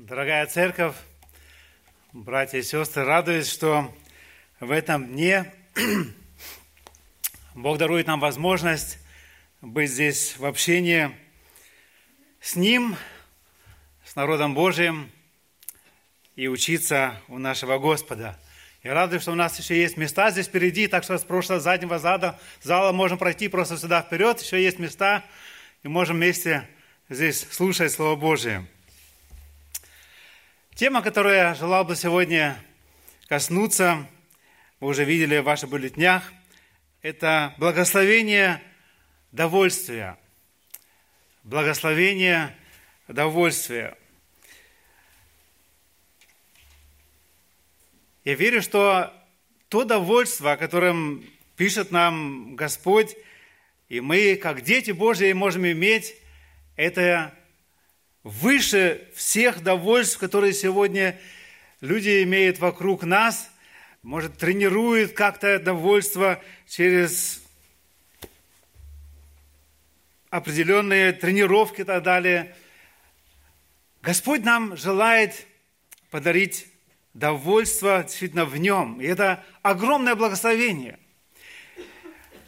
[0.00, 0.94] Дорогая церковь,
[2.12, 3.92] братья и сестры, радуюсь, что
[4.60, 5.52] в этом дне
[7.56, 9.00] Бог дарует нам возможность
[9.60, 11.10] быть здесь в общении
[12.40, 12.94] с Ним,
[14.04, 15.10] с народом Божиим
[16.36, 18.38] и учиться у нашего Господа.
[18.84, 21.98] Я радуюсь, что у нас еще есть места здесь впереди, так что с прошлого заднего
[21.98, 25.24] зала, зала можем пройти просто сюда вперед, еще есть места,
[25.82, 26.68] и можем вместе
[27.08, 28.64] здесь слушать Слово Божие.
[30.78, 32.56] Тема, которую я желал бы сегодня
[33.26, 34.06] коснуться,
[34.78, 36.32] вы уже видели в ваших бюллетнях,
[37.02, 38.62] это благословение
[39.32, 40.16] довольствия.
[41.42, 42.56] Благословение
[43.08, 43.98] довольствия.
[48.24, 49.12] Я верю, что
[49.68, 51.24] то довольство, о котором
[51.56, 53.16] пишет нам Господь,
[53.88, 56.14] и мы, как дети Божьи, можем иметь,
[56.76, 57.34] это
[58.22, 61.18] выше всех довольств, которые сегодня
[61.80, 63.50] люди имеют вокруг нас,
[64.02, 67.42] может, тренируют как-то довольство через
[70.30, 72.54] определенные тренировки и так далее.
[74.02, 75.46] Господь нам желает
[76.10, 76.66] подарить
[77.14, 79.00] довольство действительно в нем.
[79.00, 80.98] И это огромное благословение.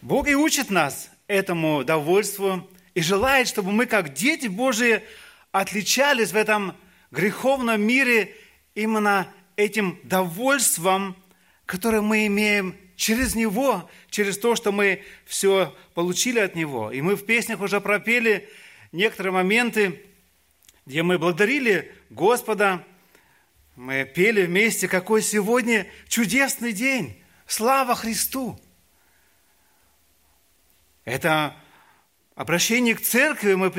[0.03, 5.03] Бог и учит нас этому довольству и желает, чтобы мы, как дети Божии,
[5.53, 6.77] отличались в этом
[7.11, 8.35] греховном мире
[8.75, 11.17] именно этим довольством,
[11.67, 16.91] которое мы имеем через Него, через то, что мы все получили от Него.
[16.91, 18.49] И мы в песнях уже пропели
[18.93, 20.05] некоторые моменты,
[20.87, 22.85] где мы благодарили Господа,
[23.77, 27.23] мы пели вместе, какой сегодня чудесный день.
[27.47, 28.61] Слава Христу!
[31.05, 31.57] Это
[32.35, 33.71] обращение к церкви, мы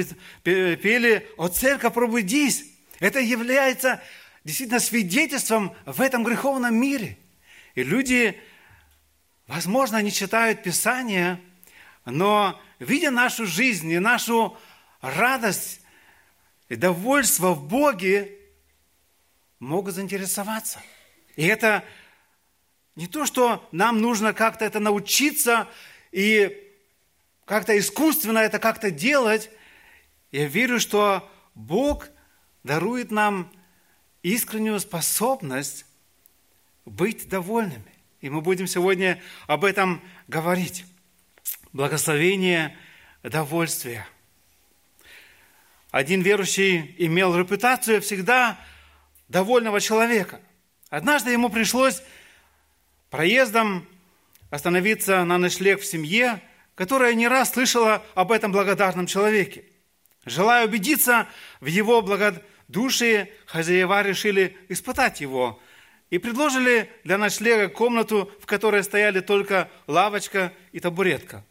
[0.44, 2.66] пели «О церковь, пробудись!»
[3.00, 4.02] Это является
[4.44, 7.18] действительно свидетельством в этом греховном мире.
[7.76, 8.40] И люди,
[9.48, 11.42] возможно, не читают Писание,
[12.06, 14.58] но видя нашу жизнь и нашу
[15.02, 15.82] радость
[16.70, 18.38] и довольство в Боге,
[19.60, 20.80] могут заинтересоваться.
[21.36, 21.84] И это
[22.96, 25.68] не то, что нам нужно как-то это научиться
[26.12, 26.71] и
[27.46, 29.50] как-то искусственно это как-то делать,
[30.32, 32.08] я верю, что Бог
[32.64, 33.52] дарует нам
[34.24, 35.86] искреннюю способность
[36.86, 37.92] быть довольными.
[38.22, 40.86] И мы будем сегодня об этом говорить.
[41.74, 42.78] Благословение
[43.24, 44.08] довольствия.
[45.90, 48.60] Один верующий имел репутацию всегда
[49.28, 50.40] довольного человека.
[50.90, 52.02] Однажды ему пришлось
[53.10, 53.88] проездом
[54.50, 56.42] остановиться на ночлег в семье,
[56.82, 59.66] которая не раз слышала об этом благодарном человеке.
[60.26, 61.28] Желая убедиться
[61.60, 65.62] в его благодушии, хозяева решили испытать его
[66.10, 71.46] и предложили для ночлега комнату, в которой стояли только лавочка и табуретка.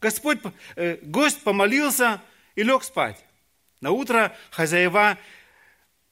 [0.00, 0.38] Господь,
[0.76, 2.22] э, гость помолился
[2.54, 3.18] и лег спать.
[3.80, 5.18] На утро хозяева,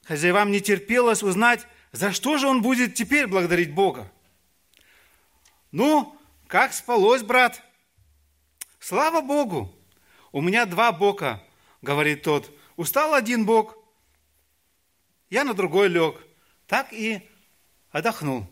[0.03, 4.11] хозяевам не терпелось узнать, за что же он будет теперь благодарить Бога.
[5.71, 7.63] «Ну, как спалось, брат?»
[8.81, 9.71] Слава Богу!
[10.31, 11.43] У меня два бока,
[11.83, 12.51] говорит тот.
[12.77, 13.77] Устал один бок,
[15.29, 16.15] я на другой лег.
[16.65, 17.21] Так и
[17.91, 18.47] отдохнул.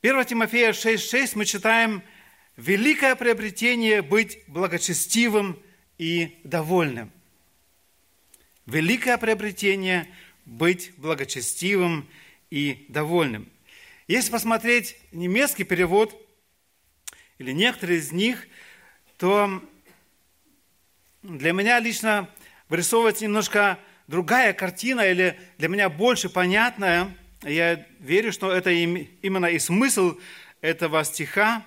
[0.00, 2.02] 1 Тимофея 6,6 мы читаем
[2.56, 5.62] «Великое приобретение быть благочестивым
[5.98, 7.12] и довольным».
[8.64, 10.08] Великое приобретение
[10.46, 12.08] быть благочестивым
[12.48, 13.50] и довольным.
[14.08, 16.18] Если посмотреть немецкий перевод–
[17.38, 18.46] или некоторые из них,
[19.18, 19.62] то
[21.22, 22.28] для меня лично
[22.68, 27.16] вырисовывается немножко другая картина, или для меня больше понятная.
[27.42, 30.18] Я верю, что это именно и смысл
[30.60, 31.64] этого стиха.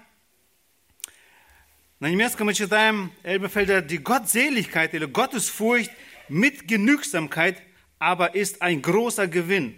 [1.99, 5.91] На немецком мы читаем Elberfelder, die Gottseligkeit или Gottesfurcht
[6.29, 7.61] mit Genügsamkeit,
[7.97, 9.75] aber ist ein großer Gewinn.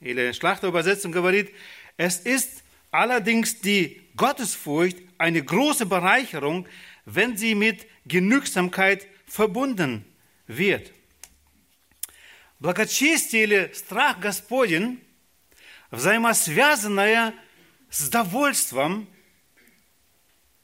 [0.00, 1.50] Или Schlachterübersetzung говорит,
[1.96, 6.66] es ist allerdings die Gottesfurcht eine große Bereicherung,
[7.04, 10.04] wenn sie mit Genügsamkeit verbunden
[10.46, 10.92] wird.
[12.58, 15.00] Благочестие или страх Господень,
[15.90, 17.34] взаимосвязанное
[17.90, 19.08] с довольством,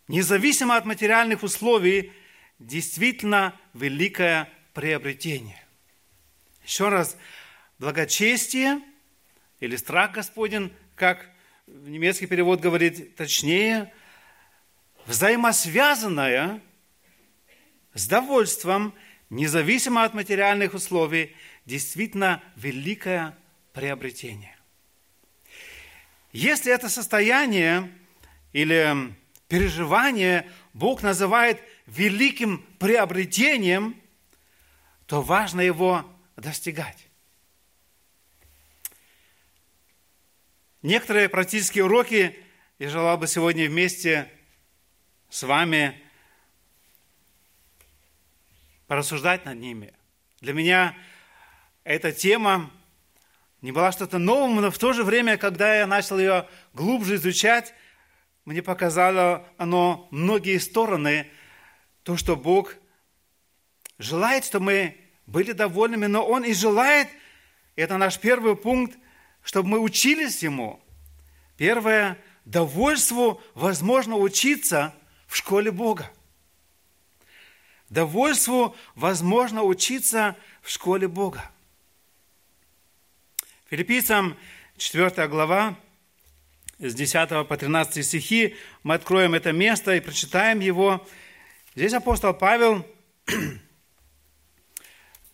[0.06, 2.12] независимо от материальных условий,
[2.58, 5.62] действительно великое приобретение.
[6.64, 7.16] Еще раз,
[7.78, 8.80] благочестие
[9.60, 11.30] или страх Господень, как
[11.86, 13.92] немецкий перевод говорит точнее,
[15.06, 16.60] взаимосвязанная
[17.94, 18.94] с довольством
[19.30, 21.34] независимо от материальных условий,
[21.66, 23.36] действительно великое
[23.72, 24.56] приобретение.
[26.32, 27.90] Если это состояние
[28.52, 29.14] или
[29.48, 34.00] переживание Бог называет великим приобретением,
[35.06, 36.04] то важно его
[36.36, 37.07] достигать.
[40.82, 42.38] Некоторые практические уроки
[42.78, 44.30] я желал бы сегодня вместе
[45.28, 46.00] с вами
[48.86, 49.92] порассуждать над ними.
[50.40, 50.96] Для меня
[51.82, 52.70] эта тема
[53.60, 57.74] не была что-то новым, но в то же время, когда я начал ее глубже изучать,
[58.44, 61.28] мне показало оно многие стороны,
[62.04, 62.76] то, что Бог
[63.98, 64.96] желает, чтобы мы
[65.26, 67.08] были довольными, но Он и желает,
[67.74, 68.96] это наш первый пункт,
[69.42, 70.80] чтобы мы учились Ему.
[71.56, 74.94] Первое, довольству возможно учиться
[75.26, 76.10] в школе Бога.
[77.88, 81.50] Довольству возможно учиться в школе Бога.
[83.70, 84.36] Филиппийцам
[84.76, 85.76] 4 глава,
[86.78, 91.06] с 10 по 13 стихи, мы откроем это место и прочитаем его.
[91.74, 92.86] Здесь апостол Павел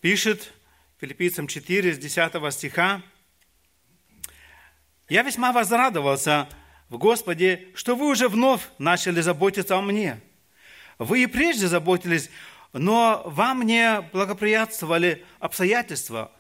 [0.01, 0.53] пишет
[1.01, 3.03] Филиппийцам 4, с 10 стиха,
[5.15, 6.49] «Я весьма возрадовался
[6.89, 10.21] в Господе, что вы уже вновь начали заботиться о мне»
[10.99, 12.31] Вы и прежде заботились,
[12.73, 16.33] но вам не благоприятствовали обстоятельства.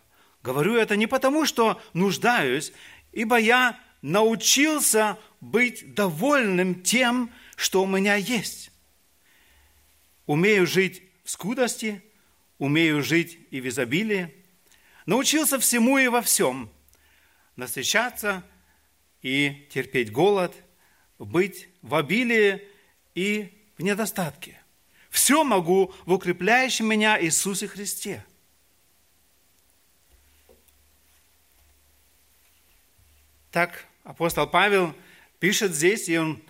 [0.42, 2.72] Говорю это не потому, что нуждаюсь,
[3.12, 8.72] ибо я научился быть довольным тем, что у меня есть.
[10.26, 12.02] Умею жить в скудости,
[12.58, 14.34] умею жить и в изобилии.
[15.06, 16.68] Научился всему и во всем.
[17.54, 18.42] Насыщаться
[19.24, 20.54] и терпеть голод,
[21.18, 22.62] быть в обилии
[23.14, 24.60] и в недостатке.
[25.08, 28.22] Все могу в укрепляющем меня Иисусе Христе.
[33.50, 34.94] Так апостол Павел
[35.38, 36.42] пишет здесь, и он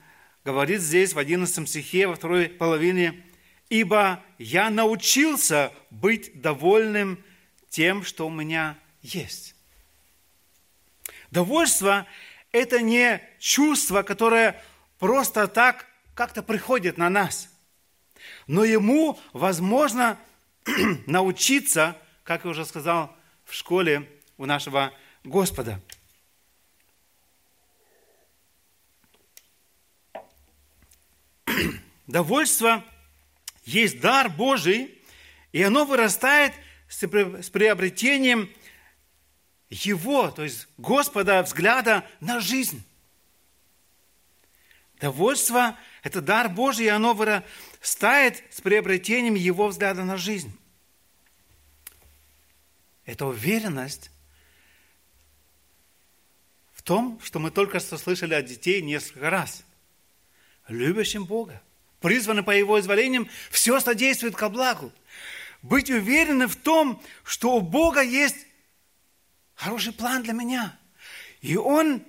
[0.44, 3.24] говорит здесь в 11 стихе, во второй половине,
[3.68, 7.22] «Ибо я научился быть довольным
[7.68, 9.54] тем, что у меня есть».
[11.30, 12.08] Довольство–
[12.54, 14.62] это не чувство, которое
[15.00, 17.48] просто так как-то приходит на нас.
[18.46, 20.16] Но ему возможно
[21.06, 23.12] научиться, как я уже сказал,
[23.44, 24.08] в школе
[24.38, 24.92] у нашего
[25.24, 25.80] Господа.
[32.06, 32.84] Довольство
[33.64, 35.02] есть дар Божий,
[35.50, 36.52] и оно вырастает
[36.88, 38.48] с приобретением
[39.70, 42.84] Его, то есть Господа, взгляда на жизнь.
[45.00, 50.52] Довольство это дар Божий, и оно вырастает с приобретением Его взгляда на жизнь.
[53.06, 54.10] Это уверенность
[56.72, 59.64] в том, что мы только что слышали от детей несколько раз.
[60.68, 61.62] Любящим Бога,
[62.00, 64.92] призваны по Его изволениям, все содействует ко благу.
[65.62, 68.46] Быть уверенным в том, что у Бога есть
[69.54, 70.78] хороший план для меня.
[71.40, 72.02] И Он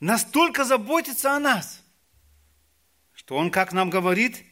[0.00, 1.80] настолько заботится о нас–
[3.24, 4.44] что Он, как нам говорит,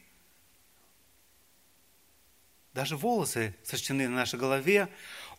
[2.73, 4.87] даже волосы сочтены на нашей голове,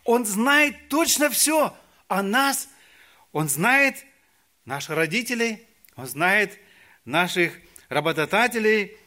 [0.04, 1.74] Он знает точно все
[2.08, 2.68] о нас,
[3.32, 4.04] Он знает
[4.66, 6.58] наших родителей, Он знает
[7.06, 7.58] наших
[7.88, 8.98] работодателей,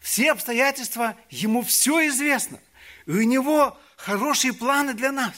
[0.00, 2.58] все обстоятельства, Ему все известно.
[3.04, 5.34] И у Него хорошие планы для нас.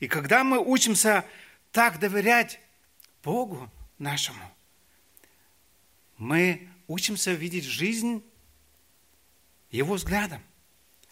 [0.00, 1.24] И когда мы учимся
[1.72, 2.60] так доверять
[3.22, 4.52] Богу нашему,
[6.18, 8.22] мы учимся видеть жизнь
[9.70, 10.42] Его взглядом.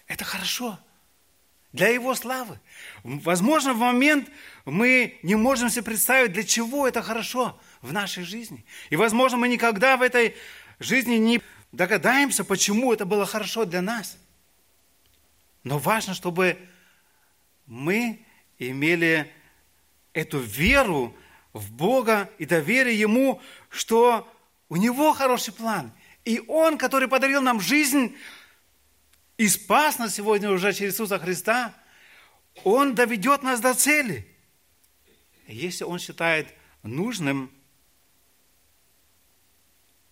[0.06, 0.78] Это хорошо.
[1.72, 2.60] Для Его славы.
[3.02, 4.30] Возможно, в момент
[4.64, 8.64] мы не можем себе представить, для чего это хорошо в нашей жизни.
[8.90, 10.36] И, возможно, мы никогда в этой
[10.78, 14.16] жизни не догадаемся, почему это было хорошо для нас.
[15.64, 16.58] Но важно, чтобы
[17.66, 18.23] мы
[18.58, 19.32] имели
[20.12, 21.16] эту веру
[21.52, 24.30] в Бога и доверие Ему, что
[24.68, 25.92] у Него хороший план.
[26.24, 28.16] И Он, который подарил нам жизнь
[29.36, 31.74] и спас нас сегодня уже через Иисуса Христа,
[32.62, 34.26] Он доведет нас до цели.
[35.46, 37.50] Если Он считает нужным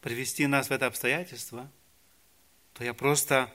[0.00, 1.70] привести нас в это обстоятельство,
[2.74, 3.52] то я просто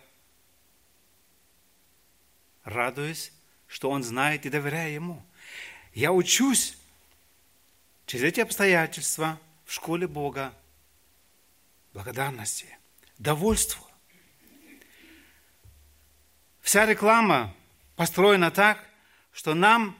[2.63, 3.32] радуюсь,
[3.67, 5.25] что Он знает и доверяю Ему.
[5.93, 6.77] Я учусь
[8.05, 10.53] через эти обстоятельства в школе Бога
[11.93, 12.67] благодарности,
[13.17, 13.86] довольству.
[16.62, 17.55] Вся реклама
[17.95, 18.83] построена так,
[19.31, 19.97] что нам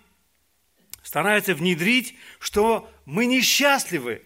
[1.02, 4.22] стараются внедрить, что мы несчастливы,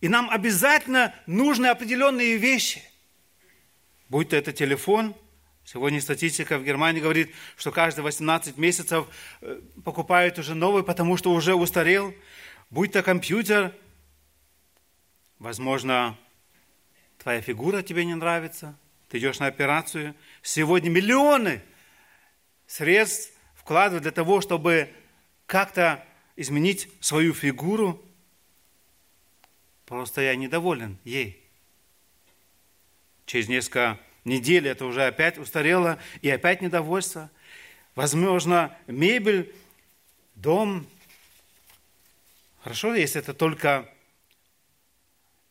[0.00, 2.82] и нам обязательно нужны определенные вещи.
[4.08, 5.14] Будь то это телефон,
[5.72, 9.06] сегодня статистика в Германии говорит, что каждые 18 месяцев
[9.40, 12.14] э, покупают уже новый, потому что уже устарел.
[12.68, 13.74] Будь то компьютер,
[15.38, 16.18] возможно,
[17.18, 18.76] твоя фигура тебе не нравится,
[19.08, 20.14] ты идешь на операцию.
[20.42, 21.62] Сегодня миллионы
[22.66, 24.90] средств вкладывают для того, чтобы
[25.46, 26.04] как-то
[26.36, 28.02] изменить свою фигуру.
[29.86, 31.42] Просто я недоволен ей.
[33.24, 37.30] Через несколько недель это уже опять устарело, и опять недовольство.
[37.94, 39.54] Возможно, мебель,
[40.34, 40.86] дом.
[42.62, 43.88] Хорошо, если это только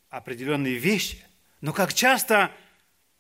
[0.10, 1.24] определенные вещи.
[1.62, 2.52] Но как часто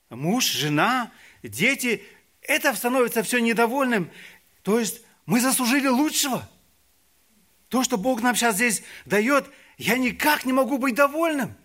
[0.10, 1.12] муж, жена,
[1.43, 2.03] дети,
[2.41, 4.10] это становится все недовольным.
[4.63, 6.48] То есть мы заслужили лучшего.
[7.70, 11.55] То, что Бог нам сейчас здесь дает, я никак не могу быть довольным.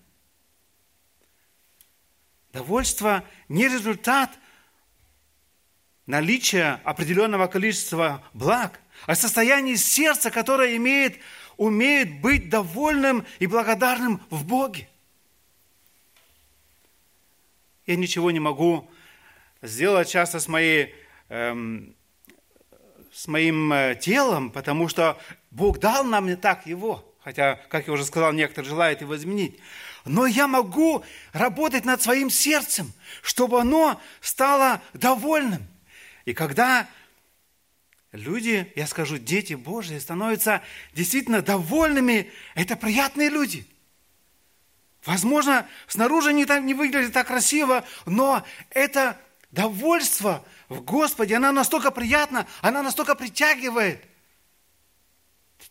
[2.56, 4.30] Довольство не результат
[6.06, 11.18] наличия определенного количества благ, а состояние сердца, которое имеет,
[11.58, 14.88] умеет быть довольным и благодарным в Боге
[17.86, 18.90] я ничего не могу
[19.62, 20.94] сделать часто с, моей,
[21.28, 21.94] эм,
[23.12, 25.18] с моим э, телом, потому что
[25.50, 27.04] Бог дал нам не так его.
[27.26, 29.58] Хотя, как я уже сказал, некоторые желают его изменить.
[30.04, 35.66] Но я могу работать над своим сердцем, чтобы оно стало довольным.
[36.24, 36.86] И когда
[38.12, 40.62] люди, я скажу, дети Божьи становятся
[40.94, 43.66] действительно довольными, это приятные люди–
[45.04, 49.16] Возможно, снаружи не, так, не выглядит так красиво, но это
[49.52, 54.04] довольство в Господе, она настолько приятна, она настолько притягивает.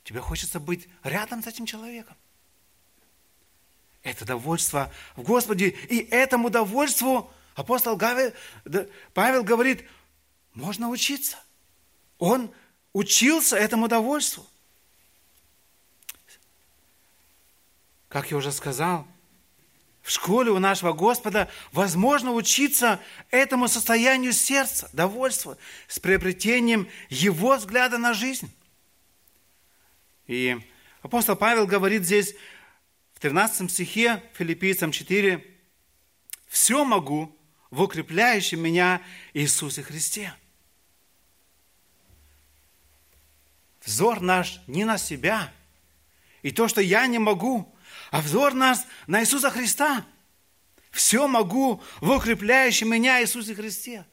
[0.06, 2.16] Тебе хочется быть рядом с этим человеком.
[4.04, 5.70] Это довольство в Господе.
[5.70, 9.84] И этому довольству апостол Павел говорит,
[10.54, 11.38] можно учиться.
[12.20, 12.54] Он
[12.94, 14.46] учился этому довольству.
[18.08, 19.08] Как я уже сказал,
[20.04, 25.58] в школе у нашего Господа возможно учиться этому состоянию сердца, довольства,
[25.88, 28.56] с приобретением Его взгляда на жизнь.
[30.28, 30.58] И
[31.02, 32.36] апостол Павел говорит здесь
[33.14, 35.46] в 13 стихе Филиппийцам 4,
[36.48, 37.38] «Все могу
[37.70, 39.02] в укрепляющем меня
[39.34, 40.34] Иисусе Христе».
[43.84, 45.54] Взор наш не на себя,
[46.42, 47.72] и то, что я не могу–
[48.12, 50.06] а взор нас на Иисуса Христа.
[50.92, 54.06] Все могу в укрепляющем меня Иисусе Христе.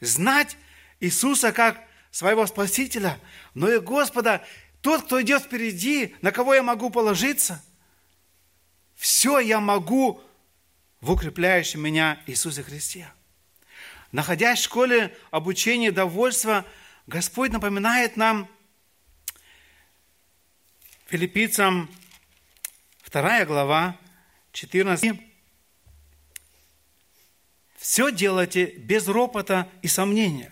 [0.00, 0.56] Знать
[1.00, 3.18] Иисуса как своего Спасителя,
[3.54, 4.44] но и Господа,
[4.82, 7.64] тот, кто идет впереди, на кого я могу положиться.
[8.94, 10.22] Все я могу
[11.00, 13.10] в укрепляющем меня Иисусе Христе.
[14.12, 16.66] Находясь в школе обучения довольства,
[17.06, 18.48] Господь напоминает нам,
[21.06, 21.88] филиппийцам
[23.12, 23.98] Вторая глава,
[24.52, 25.20] 14.
[27.76, 30.50] «Все делайте без ропота и сомнения,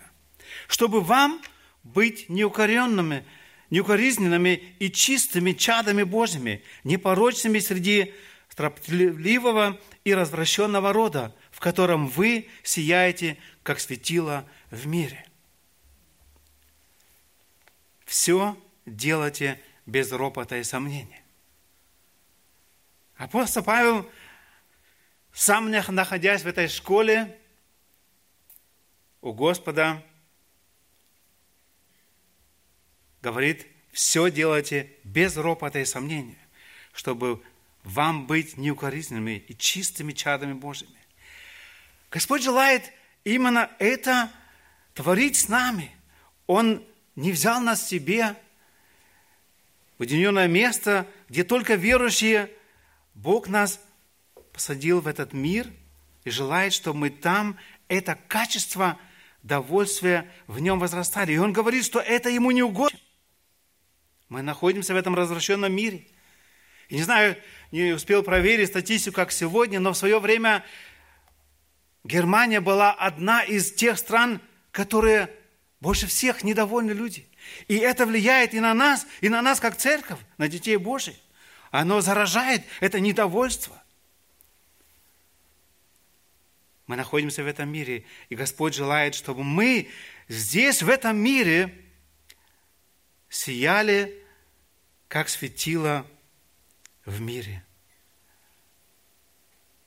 [0.67, 1.41] чтобы вам
[1.81, 3.25] быть неукоренными,
[3.71, 8.13] неукоризненными и чистыми чадами Божьими, непорочными среди
[8.49, 15.25] строптливого и развращенного рода, в котором вы сияете, как светило в мире.
[18.05, 21.23] Все делайте без ропота и сомнения.
[23.15, 24.09] Апостол Павел,
[25.31, 27.39] сам находясь в этой школе
[29.21, 30.03] у Господа,
[33.21, 36.37] говорит, все делайте без ропота и сомнения,
[36.93, 37.41] чтобы
[37.83, 40.97] вам быть неукоризненными и чистыми чадами Божьими.
[42.09, 42.91] Господь желает
[43.23, 44.31] именно это
[44.93, 45.91] творить с нами.
[46.47, 46.83] Он
[47.15, 48.35] не взял нас себе
[49.97, 52.49] в уединенное место, где только верующие–
[53.13, 53.79] Бог нас
[54.53, 55.67] посадил в этот мир
[56.23, 58.97] и желает, чтобы мы там это качество
[59.43, 61.33] довольствия в нем возрастали.
[61.33, 62.97] И он говорит, что это ему не угодно.
[64.31, 66.07] Мы находимся в этом развращенном мире.
[66.87, 67.35] И не знаю,
[67.73, 70.63] не успел проверить статистику, как сегодня, но в свое время
[72.05, 74.39] Германия была одна из тех стран,
[74.71, 75.29] которые
[75.81, 77.27] больше всех недовольны люди.
[77.67, 81.17] И это влияет и на нас, и на нас как церковь, на детей Божьих.
[81.69, 83.83] Оно заражает это недовольство.
[86.87, 89.89] Мы находимся в этом мире, и Господь желает, чтобы мы
[90.29, 91.77] здесь, в этом мире,
[93.27, 94.20] сияли,
[95.11, 96.07] как светило
[97.05, 97.65] в мире.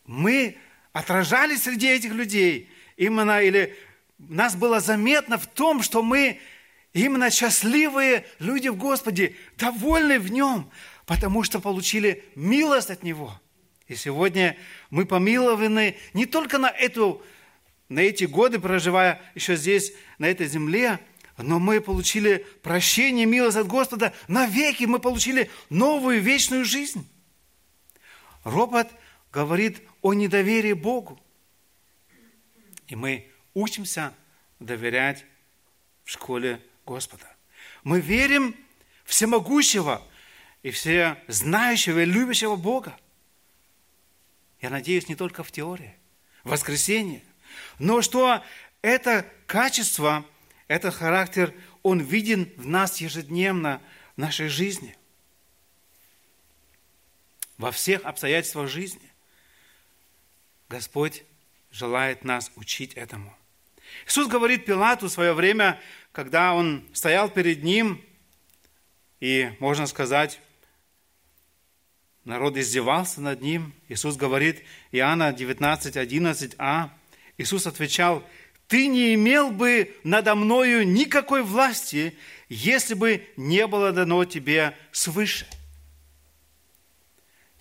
[0.05, 0.59] Мы
[0.93, 3.75] отражались среди этих людей именно, или
[4.19, 6.41] нас было заметно в том, что мы
[6.93, 10.71] именно счастливые люди в Господе, довольны в Нем,
[11.07, 13.41] потому что получили милость от Него.
[13.89, 14.59] И сегодня
[14.91, 17.25] мы помилованы не только на, эту,
[17.89, 21.01] на эти годы, проживая еще здесь, на этой земле,
[21.37, 24.15] но мы получили прощение, милость от Господа.
[24.29, 27.09] Навеки мы получили новую вечную жизнь.
[28.45, 28.89] Робот
[29.33, 31.21] говорит о недоверии Богу.
[32.87, 34.15] И мы учимся
[34.61, 35.25] доверять
[36.05, 37.27] в школе Господа.
[37.83, 38.55] Мы верим
[39.05, 40.03] всемогущего
[40.63, 42.97] и все знающего и любящего Бога.
[44.61, 45.95] Я надеюсь, не только в теории,
[46.45, 47.23] в воскресенье,
[47.79, 48.43] но что
[48.83, 50.25] это качество,
[50.69, 53.81] этот характер, он виден в нас ежедневно,
[54.17, 54.97] в нашей жизни.
[57.59, 59.13] Во всех обстоятельствах жизни.
[60.69, 61.25] Господь
[61.71, 63.37] желает нас учить этому.
[64.07, 65.81] Иисус говорит Пилату в свое время,
[66.13, 68.03] когда он стоял перед ним,
[69.21, 70.41] и, можно сказать,
[72.25, 73.75] народ издевался над ним.
[73.89, 76.91] Иисус говорит, Иоанна 19, 11а,
[77.39, 78.27] Иисус отвечал,
[78.69, 82.17] «Ты не имел бы надо мною никакой власти,
[82.49, 85.47] если бы не было дано тебе свыше».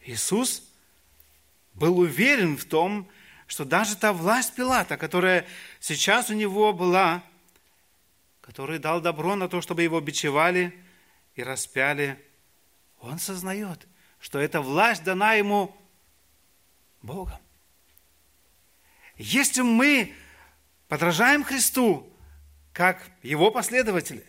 [0.06, 0.64] Иисус
[1.74, 3.10] был уверен в том,
[3.48, 5.46] что даже та власть Пилата, которая
[5.80, 7.24] сейчас у него была,
[8.42, 10.74] который дал добро на то, чтобы его бичевали
[11.36, 12.20] и распяли,
[13.00, 13.88] он сознает,
[14.20, 15.76] что эта власть дана ему
[17.02, 17.38] Богом.
[19.18, 20.14] Если мы
[20.94, 22.08] подражаем Христу,
[22.72, 24.24] как Его последователи,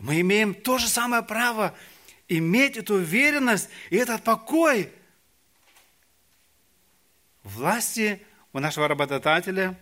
[0.00, 1.72] мы имеем то же самое право
[2.26, 4.92] иметь эту уверенность и этот покой
[7.44, 8.20] власти
[8.52, 9.78] у нашего работодателя,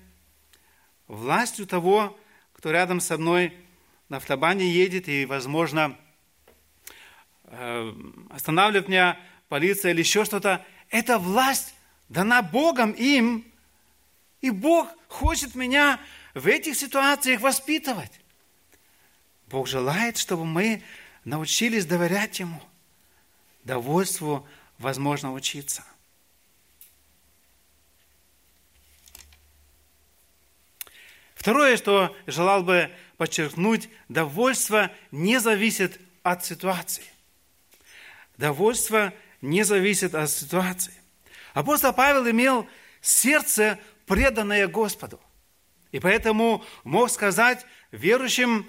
[1.09, 2.21] властью того,
[2.53, 3.57] кто рядом со мной
[4.11, 5.97] на автобане едет и, возможно,
[7.45, 7.93] э,
[8.29, 10.63] останавливает меня полиция или еще что-то.
[10.91, 11.75] Эта власть
[12.11, 13.51] дана Богом им,
[14.43, 15.99] и Бог хочет меня
[16.35, 18.13] в этих ситуациях воспитывать.
[19.47, 20.83] Бог желает, чтобы мы
[21.25, 22.61] научились доверять Ему,
[23.65, 24.47] довольству
[24.79, 25.85] возможно учиться.
[31.35, 37.05] Второе, что желал бы подчеркнуть, довольство не зависит от ситуации.
[38.37, 40.95] Довольство не зависит от ситуации.
[41.53, 42.69] Апостол Павел имел
[43.01, 43.79] сердце,
[44.14, 45.20] преданное Господу.
[45.90, 48.66] И поэтому мог сказать верующим,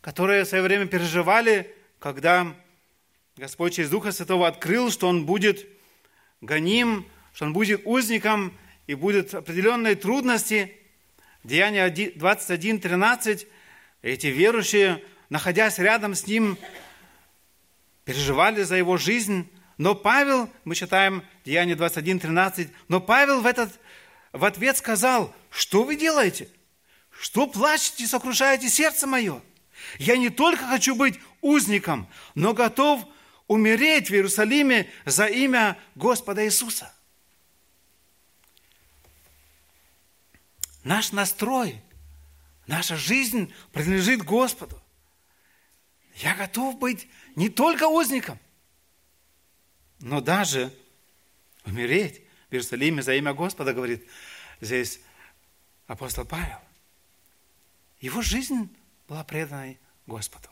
[0.00, 2.54] которые в свое время переживали, когда
[3.36, 5.66] Господь через Духа Святого открыл, что Он будет
[6.40, 10.78] гоним, что Он будет узником и будут определенные трудности–
[11.44, 13.46] Деяние 21, 13,
[14.00, 16.56] эти верующие, находясь рядом с ним,
[18.06, 19.50] переживали за его жизнь.
[19.76, 23.78] Но Павел, мы читаем Деяние 21, 13, но Павел в, этот,
[24.34, 26.50] в ответ сказал, что вы делаете?
[27.10, 29.40] Что плачете, сокрушаете сердце мое?
[29.98, 33.06] Я не только хочу быть узником, но готов
[33.46, 36.92] умереть в Иерусалиме за имя Господа Иисуса.
[40.82, 41.80] Наш настрой,
[42.66, 44.82] наша жизнь принадлежит Господу.
[46.16, 48.40] Я готов быть не только узником,
[50.00, 50.76] но даже
[51.64, 52.23] умереть
[52.54, 54.06] в Иерусалиме за имя Господа, говорит
[54.60, 55.00] здесь
[55.88, 56.58] апостол Павел.
[58.00, 58.74] Его жизнь
[59.08, 60.48] была преданной Господу.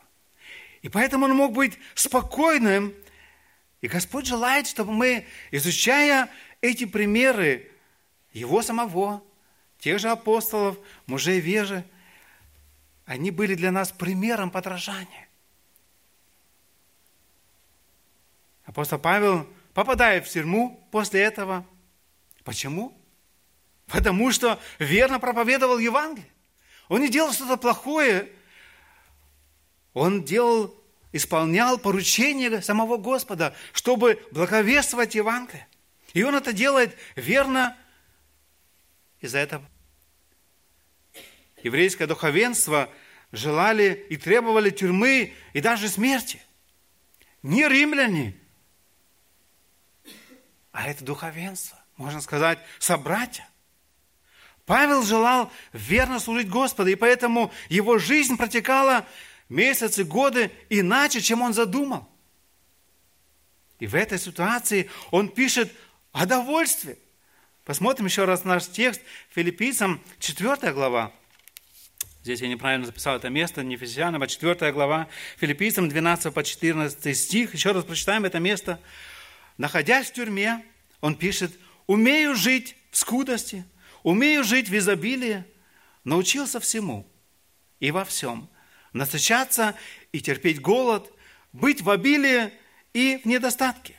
[0.81, 2.93] И поэтому он мог быть спокойным.
[3.79, 7.71] И Господь желает, чтобы мы, изучая эти примеры
[8.33, 9.23] Его самого,
[9.79, 11.85] тех же апостолов, мужей веры,
[13.05, 15.27] они были для нас примером подражания.
[18.65, 21.65] Апостол Павел попадает в тюрьму после этого.
[22.43, 22.97] Почему?
[23.87, 26.29] Потому что верно проповедовал Евангелие.
[26.89, 28.31] Он не делал что-то плохое.
[29.93, 30.75] Он делал,
[31.11, 35.67] исполнял поручение самого Господа, чтобы благовествовать Евангелие.
[36.13, 37.77] И он это делает верно,
[39.19, 39.63] и за это
[41.63, 42.89] еврейское духовенство
[43.31, 46.41] желали и требовали тюрьмы и даже смерти.
[47.41, 48.37] Не римляне,
[50.71, 53.47] а это духовенство, можно сказать, собратья.
[54.65, 59.05] Павел желал верно служить Господу, и поэтому его жизнь протекала
[59.49, 62.07] месяцы, годы иначе, чем он задумал.
[63.79, 65.73] И в этой ситуации он пишет
[66.11, 66.97] о довольстве.
[67.65, 71.11] Посмотрим еще раз наш текст Филиппийцам, 4 глава.
[72.21, 77.17] Здесь я неправильно записал это место, не Ефесянам, а 4 глава, Филиппийцам 12 по 14
[77.17, 77.53] стих.
[77.53, 78.79] Еще раз прочитаем это место.
[79.57, 80.63] Находясь в тюрьме,
[81.01, 81.51] он пишет,
[81.87, 83.65] «Умею жить в скудости,
[84.03, 85.43] умею жить в изобилии,
[86.03, 87.07] научился всему
[87.79, 88.49] и во всем,
[88.93, 89.75] насыщаться
[90.11, 91.11] и терпеть голод,
[91.51, 92.51] быть в обилии
[92.93, 93.95] и в недостатке.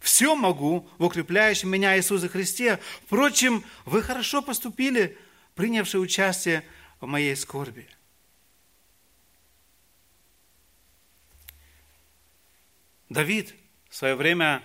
[0.00, 2.80] Все могу в укрепляющем меня Иисусе Христе.
[3.06, 5.16] Впрочем, вы хорошо поступили,
[5.54, 6.64] принявшие участие
[7.00, 7.88] в моей скорби.
[13.08, 13.54] Давид
[13.88, 14.62] в свое время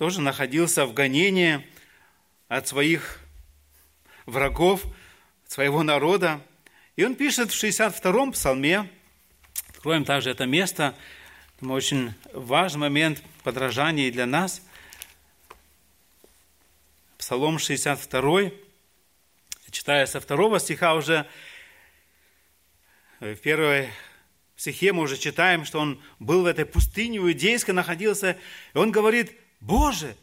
[0.00, 1.62] тоже находился в гонении
[2.48, 3.20] от своих
[4.24, 4.82] врагов,
[5.46, 6.40] своего народа.
[6.96, 8.90] И он пишет в 62-м псалме,
[9.68, 10.96] откроем также это место,
[11.60, 14.62] очень важный момент подражания для нас.
[17.18, 18.52] Псалом 62,
[19.70, 21.26] читая со второго стиха уже,
[23.20, 23.90] в первой
[24.56, 28.38] стихе мы уже читаем, что он был в этой пустыне иудейской, находился,
[28.72, 30.16] и он говорит, Боже,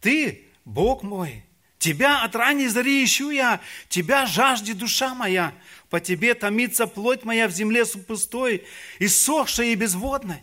[0.00, 1.44] Ты, Бог мой,
[1.78, 5.54] Тебя от ранней зари ищу я, Тебя жаждет душа моя,
[5.90, 8.64] по Тебе томится плоть моя в земле пустой,
[8.98, 10.42] иссохшей и безводной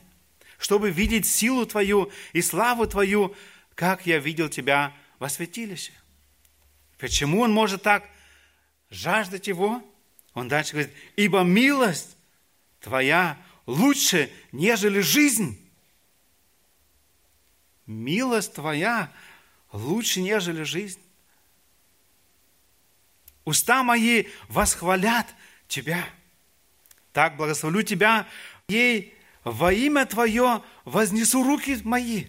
[0.64, 3.36] чтобы видеть силу Твою и славу Твою,
[3.76, 5.92] как я видел Тебя во святилище.
[6.98, 8.10] Почему он может так
[8.90, 9.84] жаждать Его?
[10.34, 12.16] Он дальше говорит, ибо милость
[12.80, 15.60] Твоя лучше, нежели жизнь.
[17.86, 19.12] Милость Твоя
[19.72, 21.00] лучше, нежели жизнь.
[23.46, 25.28] Уста мои восхвалят
[25.68, 26.06] Тебя.
[27.12, 28.28] Так благословлю Тебя
[28.68, 32.28] ей во имя Твое вознесу руки мои.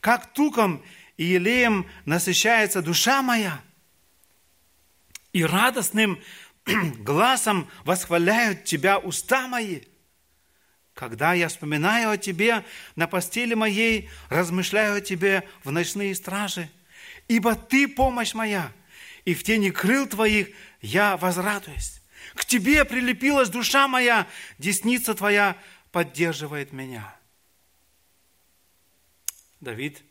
[0.00, 0.84] Как туком
[1.16, 3.60] и елеем насыщается душа моя,
[5.32, 6.22] и радостным
[6.98, 9.80] глазом восхваляют Тебя уста мои.
[10.94, 16.70] Когда я вспоминаю о Тебе на постели моей, размышляю о Тебе в ночные стражи,
[17.26, 18.72] ибо Ты помощь моя,
[19.24, 22.00] и в тени крыл Твоих я возрадуюсь.
[22.34, 24.28] К Тебе прилепилась душа моя,
[24.58, 25.58] десница Твоя
[25.90, 27.14] поддерживает меня.
[29.60, 30.02] Давид,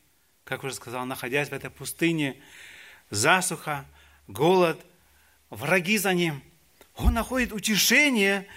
[0.43, 2.41] как уже сказал, находясь в этой пустыне,
[3.10, 3.86] засуха,
[4.28, 4.86] голод,
[5.50, 6.43] враги за ним,
[6.96, 8.48] он находит утешение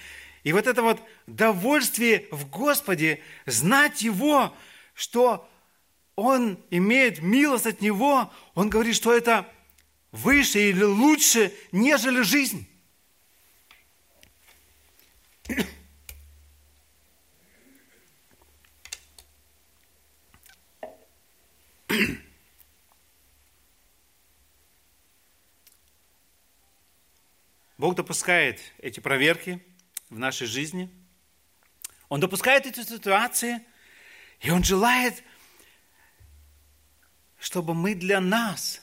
[0.43, 4.55] и вот это вот довольствие в Господе, знать Его,
[4.95, 5.49] что
[6.15, 9.51] Он имеет милость от Него, Он говорит, что это
[10.13, 12.69] выше или лучше, нежели жизнь.
[27.79, 29.63] Бог допускает эти проверки
[30.09, 30.91] в нашей жизни.
[32.09, 33.61] Он допускает эти ситуации,
[34.41, 35.23] и Он желает,
[37.39, 38.83] чтобы мы для нас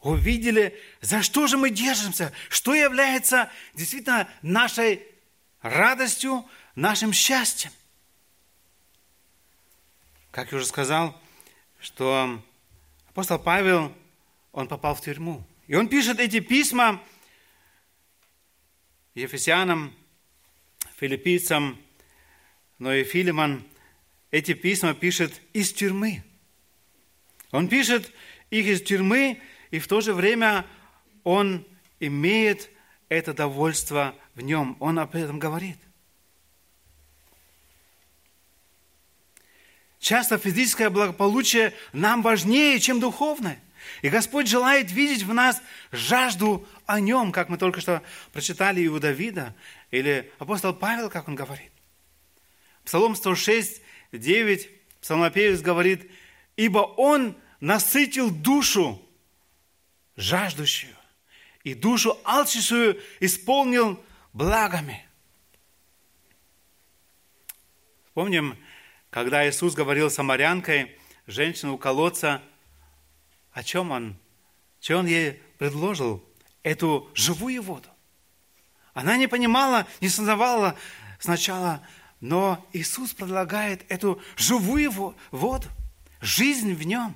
[0.00, 5.02] увидели, за что же мы держимся, что является действительно нашей
[5.62, 7.70] радостью, нашим счастьем.
[10.30, 11.20] Как я уже сказал,
[11.80, 12.42] что
[13.08, 13.94] апостол Павел,
[14.52, 15.44] он попал в тюрьму.
[15.66, 17.02] И он пишет эти письма
[19.14, 19.94] Ефесянам,
[20.96, 21.83] филиппийцам,
[22.84, 23.64] но и Филимон
[24.30, 26.22] эти письма пишет из тюрьмы.
[27.50, 28.12] Он пишет
[28.50, 30.66] их из тюрьмы, и в то же время
[31.22, 31.66] он
[31.98, 32.68] имеет
[33.08, 34.76] это довольство в нем.
[34.80, 35.78] Он об этом говорит–
[39.98, 43.58] Часто физическое благополучие нам важнее, чем духовное.
[44.02, 48.88] И Господь желает видеть в нас жажду о Нем, как мы только что прочитали и
[48.88, 49.54] у Давида,
[49.90, 51.73] или апостол Павел, как он говорит.
[52.84, 53.80] Псалом 106,
[54.12, 54.70] 9,
[55.00, 56.10] псалмопевец говорит,
[56.56, 59.00] «Ибо Он насытил душу
[60.16, 60.94] жаждущую,
[61.62, 65.06] и душу алчущую исполнил благами».
[68.12, 68.56] Помним,
[69.10, 72.42] когда Иисус говорил самарянкой, женщине у колодца,
[73.52, 74.16] о чем он?
[74.80, 76.24] Что он ей предложил?
[76.62, 77.88] Эту живую воду.
[78.92, 80.76] Она не понимала, не сознавала
[81.18, 81.84] сначала,
[82.24, 85.68] но Иисус предлагает эту живую воду,
[86.22, 87.14] жизнь в нем.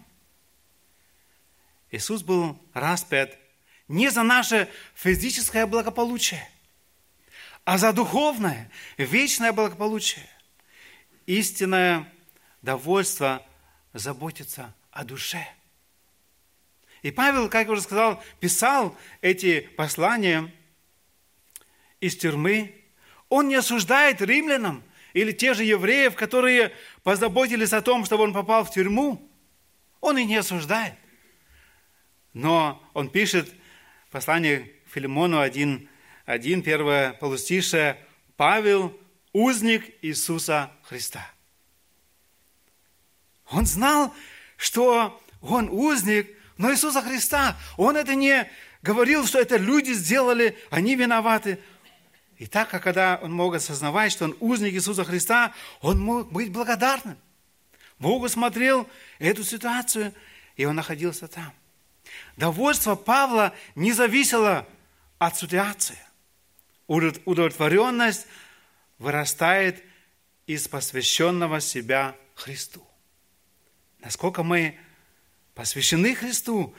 [1.91, 3.35] Иисус был распят
[3.89, 6.47] не за наше физическое благополучие,
[7.65, 10.29] а за духовное, вечное благополучие.
[11.25, 12.13] Истинное
[12.61, 13.43] довольство
[13.95, 15.49] заботится о душе.
[17.01, 20.53] И Павел, как я уже сказал, писал эти послания
[21.99, 22.75] из тюрьмы.
[23.31, 24.85] Он не осуждает римлянам
[25.19, 29.29] или те же евреев, которые позаботились о том, чтобы он попал в тюрьму.
[30.01, 30.95] Он и не осуждает.
[32.33, 33.53] Но он пишет
[34.13, 35.89] послание Филимону 1,
[36.25, 37.99] 1 первое полустишее,
[38.37, 38.97] Павел,
[39.33, 41.29] узник Иисуса Христа.
[43.51, 44.15] Он знал,
[44.57, 46.29] что он узник,
[46.59, 47.57] но Иисуса Христа.
[47.77, 48.49] Он это не
[48.83, 51.59] говорил, что это люди сделали, они виноваты.
[52.39, 57.19] И так когда он мог осознавать, что он узник Иисуса Христа, он мог быть благодарным.
[57.99, 60.15] Бог смотрел эту ситуацию,
[60.57, 61.53] и он находился там.
[62.37, 64.67] Довольство Павла не зависело
[65.19, 65.99] от ситуации.
[66.87, 68.27] Удовлетворенность
[68.99, 69.83] вырастает
[70.47, 72.87] из посвященного себя Христу.
[73.99, 74.79] Насколько мы
[75.55, 76.73] посвящены Христу,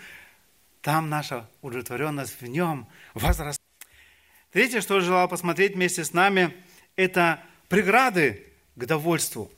[0.81, 3.58] там наша удовлетворенность в Нем возрастает.
[4.51, 6.51] Третье, что я желал посмотреть вместе с нами,
[6.95, 9.51] это преграды к довольству.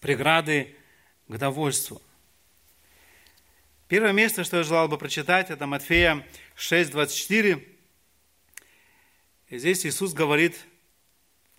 [0.00, 0.74] Преграды
[1.28, 2.00] к довольству.
[3.88, 7.62] Первое место, что я желал бы прочитать, это Матфея 6, 24.
[9.50, 10.56] И здесь Иисус говорит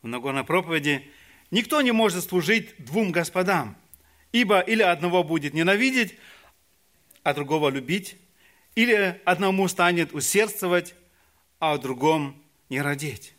[0.01, 1.07] в Нагорной проповеди,
[1.51, 3.77] «Никто не может служить двум господам,
[4.31, 6.17] ибо или одного будет ненавидеть,
[7.21, 8.17] а другого любить,
[8.73, 10.95] или одному станет усердствовать,
[11.63, 13.33] а о другом не родить.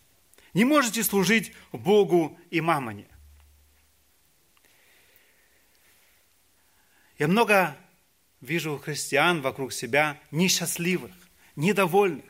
[0.55, 3.07] Не можете служить Богу и мамоне.
[7.19, 7.77] Я много
[8.41, 11.13] вижу христиан вокруг себя несчастливых,
[11.55, 12.25] недовольных.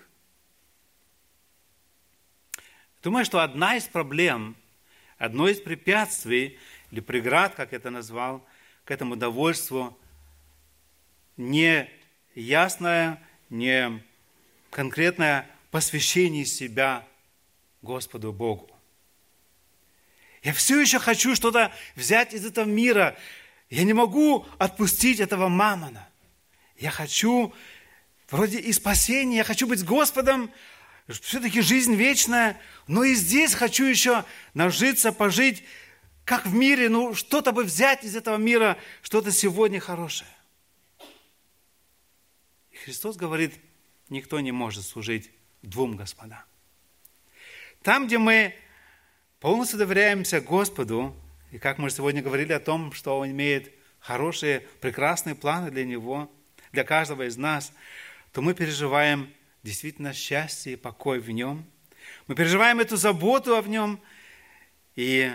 [3.00, 4.56] Думаю, что одна из проблем,
[5.16, 6.58] одно из препятствий
[6.90, 8.44] или преград, как это назвал,
[8.84, 9.96] к этому довольству,
[11.36, 11.88] не
[12.34, 14.02] ясное, не
[14.72, 17.04] конкретное посвящение себя
[17.82, 18.70] Господу Богу.
[20.44, 23.18] Я все еще хочу что-то взять из этого мира,
[23.70, 26.08] я не могу отпустить этого мамона.
[26.78, 27.52] Я хочу
[28.30, 30.48] вроде и спасения, я хочу быть с Господом,
[31.08, 32.56] все-таки жизнь вечная,
[32.86, 35.64] но и здесь хочу еще нажиться, пожить,
[36.24, 40.30] как в мире, ну что-то бы взять из этого мира, что-то сегодня хорошее.
[42.70, 43.54] И Христос говорит,
[44.08, 45.33] никто не может служить
[45.64, 46.42] двум господам.
[47.82, 48.54] Там, где мы
[49.40, 51.14] полностью доверяемся Господу,
[51.50, 56.30] и как мы сегодня говорили о том, что Он имеет хорошие, прекрасные планы для Него,
[56.72, 57.72] для каждого из нас,
[58.32, 61.64] то мы переживаем действительно счастье и покой в Нем.
[62.26, 64.00] Мы переживаем эту заботу в Нем
[64.96, 65.34] и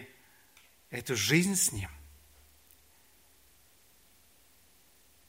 [0.89, 1.89] эту жизнь с Ним.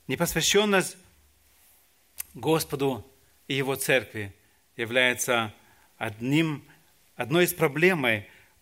[0.07, 0.97] Непосвященность
[2.35, 3.07] Господу
[3.47, 4.35] и Его Церкви
[4.81, 5.55] является
[5.99, 6.65] одним,
[7.15, 8.07] одной из проблем,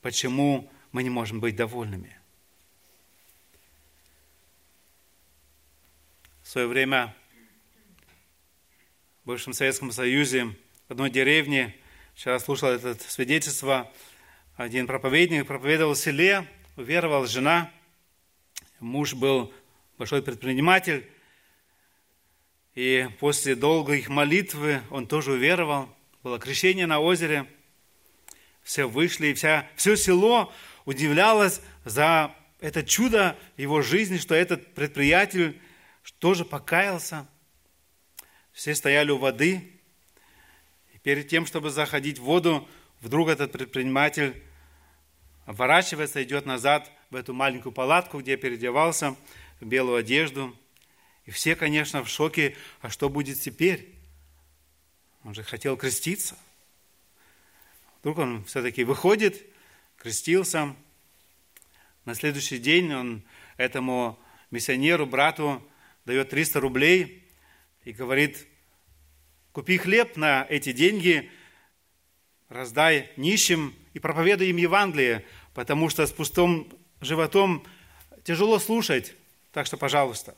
[0.02, 2.16] почему мы не можем быть довольными.
[6.42, 7.14] В свое время
[9.22, 10.56] в бывшем Советском Союзе
[10.88, 11.76] в одной деревне,
[12.14, 13.92] вчера слушал это свидетельство,
[14.56, 17.70] один проповедник проповедовал в селе, уверовал жена,
[18.80, 19.52] муж был
[19.98, 21.08] большой предприниматель,
[22.74, 25.94] и после долгой молитвы он тоже уверовал.
[26.22, 27.46] Было крещение на озере.
[28.62, 30.52] Все вышли, и вся, все село
[30.84, 35.60] удивлялось за это чудо его жизни, что этот предприятель
[36.18, 37.26] тоже покаялся.
[38.52, 39.72] Все стояли у воды.
[40.92, 42.68] И перед тем, чтобы заходить в воду,
[43.00, 44.42] вдруг этот предприниматель
[45.46, 49.16] оборачивается, идет назад в эту маленькую палатку, где переодевался
[49.60, 50.54] в белую одежду.
[51.24, 53.97] И все, конечно, в шоке, а что будет теперь?
[55.24, 56.36] Он же хотел креститься.
[58.00, 59.44] Вдруг он все-таки выходит,
[59.96, 60.74] крестился.
[62.04, 63.22] На следующий день он
[63.56, 64.18] этому
[64.50, 65.62] миссионеру, брату
[66.04, 67.28] дает 300 рублей
[67.84, 68.46] и говорит,
[69.52, 71.30] купи хлеб на эти деньги,
[72.48, 77.66] раздай нищим и проповедуй им Евангелие, потому что с пустым животом
[78.24, 79.14] тяжело слушать,
[79.52, 80.36] так что, пожалуйста.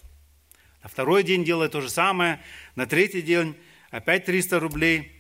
[0.83, 2.43] На второй день делает то же самое,
[2.75, 3.55] на третий день
[3.91, 5.13] опять 300 рублей.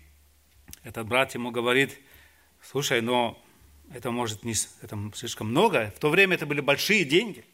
[0.83, 1.99] Этот брат ему говорит,
[2.63, 3.43] слушай, но
[3.93, 5.93] это может не, это слишком много.
[5.97, 7.45] В то время это были большие деньги.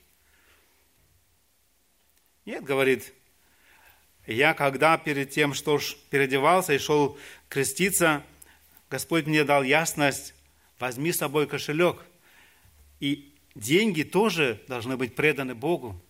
[2.44, 3.12] Нет, говорит,
[4.26, 8.22] Я когда перед тем, что ж переодевался и шел креститься,
[8.90, 10.34] Господь мне дал ясность,
[10.78, 12.04] возьми с собой кошелек.
[13.00, 16.00] И деньги тоже должны быть преданы Богу.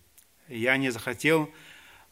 [0.47, 1.51] Я не захотел,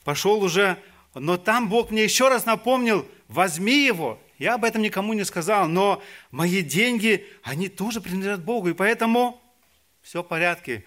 [0.03, 0.81] пошел уже,
[1.15, 4.19] но там Бог мне еще раз напомнил, возьми его.
[4.38, 9.41] Я об этом никому не сказал, но мои деньги, они тоже принадлежат Богу, и поэтому
[10.01, 10.86] все в порядке.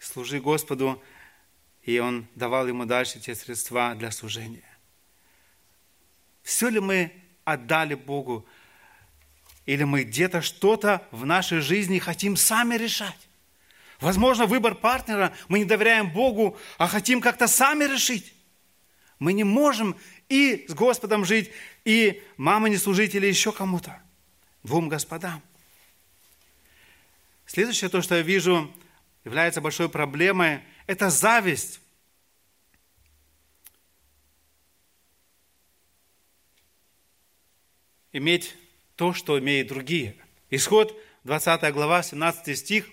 [0.00, 1.00] Служи Господу,
[1.82, 4.64] и Он давал ему дальше те средства для служения.
[6.42, 7.12] Все ли мы
[7.44, 8.46] отдали Богу,
[9.64, 13.28] или мы где-то что-то в нашей жизни хотим сами решать?
[14.00, 18.32] Возможно, выбор партнера мы не доверяем Богу, а хотим как-то сами решить.
[19.18, 19.96] Мы не можем
[20.28, 21.50] и с Господом жить,
[21.84, 24.00] и мама не служить или еще кому-то.
[24.62, 25.42] Двум господам.
[27.46, 28.72] Следующее, то, что я вижу,
[29.24, 31.80] является большой проблемой, это зависть.
[38.12, 38.54] Иметь
[38.96, 40.16] то, что имеют другие.
[40.50, 42.88] Исход 20 глава, 17 стих.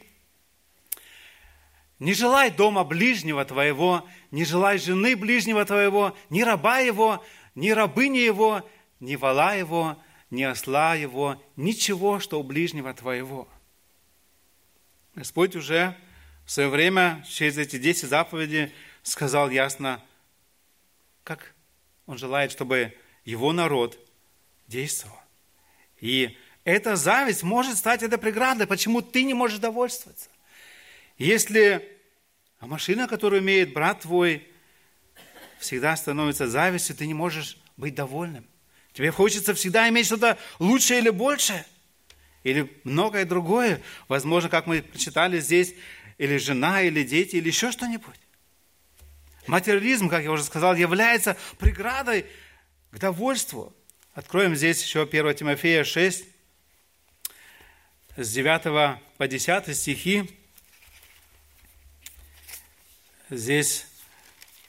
[2.00, 7.24] Не желай дома ближнего твоего, не желай жены ближнего твоего, ни раба его,
[7.56, 9.98] ни рабыни его, ни вала его,
[10.30, 13.48] ни осла его, ничего, что у ближнего твоего.
[15.16, 15.96] Господь уже
[16.46, 20.04] в свое время через эти 10 заповедей сказал ясно,
[21.24, 21.54] как
[22.06, 23.98] Он желает, чтобы Его народ
[24.68, 25.18] действовал.
[26.02, 30.30] И эта зависть может стать этой преградой, почему ты не можешь довольствоваться.
[31.18, 31.96] Если
[32.66, 34.48] а машина, которую имеет брат твой,
[35.60, 38.44] всегда становится завистью, ты не можешь быть довольным.
[38.94, 41.66] Тебе хочется всегда иметь что-то лучшее или большее,
[42.44, 43.82] или многое другое.
[44.08, 45.76] Возможно, как мы прочитали здесь,
[46.18, 48.16] или жена, или дети, или еще что-нибудь.
[49.48, 52.26] Материализм, как я уже сказал, является преградой
[52.90, 53.76] к довольству.
[54.14, 56.26] Откроем здесь еще 1 Тимофея 6,
[58.16, 60.45] с 9 по 10 стихи
[63.30, 63.88] здесь,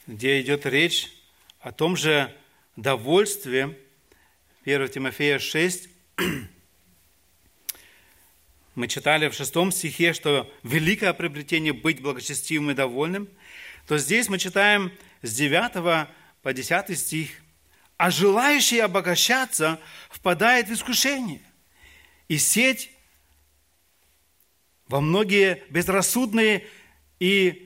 [0.06, 1.12] где идет речь
[1.60, 2.34] о том же
[2.76, 3.78] довольстве,
[4.64, 5.88] 1 Тимофея 6,
[8.74, 13.28] мы читали в шестом стихе, что великое приобретение быть благочестивым и довольным,
[13.86, 14.92] то здесь мы читаем
[15.22, 16.08] с 9
[16.42, 17.30] по 10 стих,
[17.96, 21.40] а желающий обогащаться впадает в искушение
[22.28, 22.90] и сеть
[24.88, 26.66] во многие безрассудные
[27.18, 27.65] и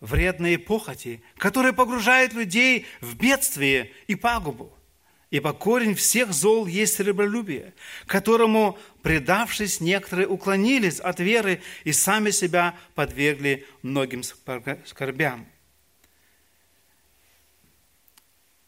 [0.00, 4.72] вредные похоти, которые погружают людей в бедствие и пагубу.
[5.30, 7.74] Ибо корень всех зол есть сребролюбие,
[8.06, 15.46] которому, предавшись, некоторые уклонились от веры и сами себя подвергли многим скорбям.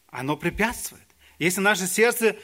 [0.07, 1.01] Оно препятствует.
[1.39, 2.35] Если наше сердце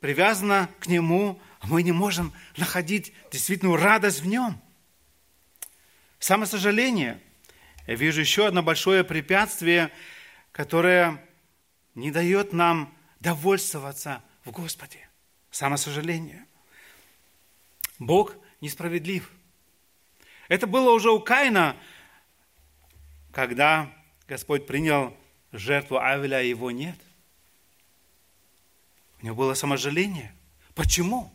[0.00, 4.58] привязано к Нему, мы не можем находить действительно радость в Нем.
[6.18, 7.20] Самое сожаление–
[7.86, 9.90] я вижу еще одно большое препятствие,
[10.52, 11.22] которое
[11.94, 15.08] не дает нам довольствоваться в Господе.
[15.50, 16.46] Самое сожаление.
[17.98, 19.30] Бог несправедлив.
[20.48, 21.76] Это было уже у Каина,
[23.32, 23.90] когда
[24.26, 25.16] Господь принял
[25.52, 26.98] жертву Авеля, а его нет.
[29.20, 30.34] У него было саможаление.
[30.74, 31.32] Почему?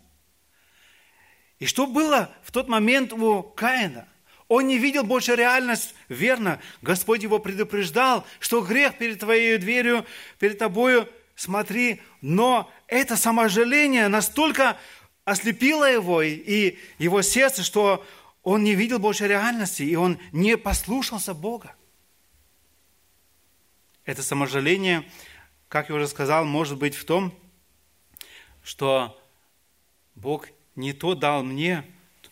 [1.60, 4.08] И что было в тот момент у Каина–
[4.50, 6.60] он не видел больше реальность, верно.
[6.82, 10.06] Господь его предупреждал, что грех перед твоей дверью,
[10.40, 12.02] перед тобою, смотри.
[12.22, 14.76] Но это саможаление настолько
[15.24, 18.04] ослепило его и его сердце, что
[18.42, 21.76] он не видел больше реальности, и он не послушался Бога.
[24.04, 25.08] Это саможаление,
[25.68, 27.38] как я уже сказал, может быть в том,
[28.64, 29.22] что
[30.16, 31.86] Бог не то дал мне,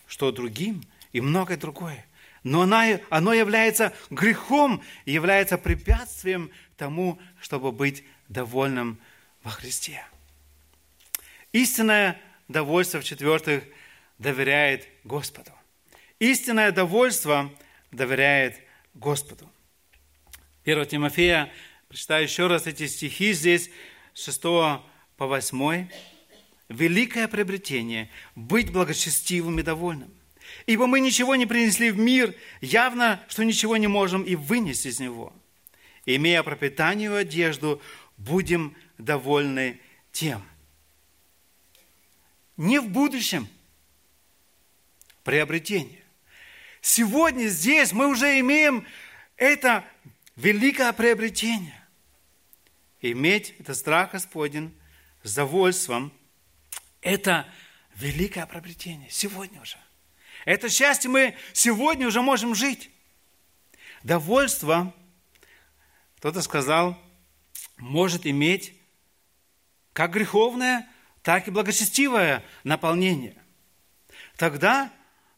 [0.08, 2.07] что другим, и многое другое
[2.47, 8.99] но она, оно является грехом является препятствием тому, чтобы быть довольным
[9.43, 10.05] во Христе.
[11.52, 13.63] Истинное довольство, в-четвертых,
[14.17, 15.52] доверяет Господу.
[16.19, 17.52] Истинное довольство
[17.91, 18.56] доверяет
[18.93, 19.50] Господу.
[20.63, 21.52] 1 Тимофея,
[21.89, 23.69] прочитаю еще раз эти стихи здесь,
[24.13, 24.81] с 6 по
[25.17, 25.89] 8.
[26.69, 30.13] «Великое приобретение– быть благочестивым и довольным,
[30.68, 35.00] Ибо мы ничего не принесли в мир, явно, что ничего не можем и вынести из
[35.00, 35.34] него.
[36.06, 37.82] Имея пропитание и одежду,
[38.18, 39.80] будем довольны
[40.12, 40.44] тем.
[42.58, 43.48] Не в будущем
[45.24, 46.04] приобретение.
[46.82, 48.86] Сегодня здесь мы уже имеем
[49.38, 49.86] это
[50.36, 51.82] великое приобретение.
[53.02, 54.78] иметь этот страх Господень
[55.24, 56.12] с довольством–
[57.02, 57.48] это
[57.96, 59.78] великое приобретение сегодня уже.
[60.48, 62.89] Это счастье мы сегодня уже можем жить.
[64.02, 64.95] Довольство,
[66.19, 66.98] кто-то сказал,
[67.75, 68.73] может иметь
[69.91, 70.87] как греховное,
[71.21, 73.35] так и благочестивое наполнение.
[74.37, 74.89] Тогда,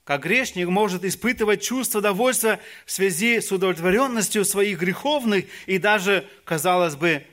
[0.03, 6.95] как грешник может испытывать чувство довольства в связи с удовлетворенностью своих греховных и даже, казалось
[6.95, 7.25] бы,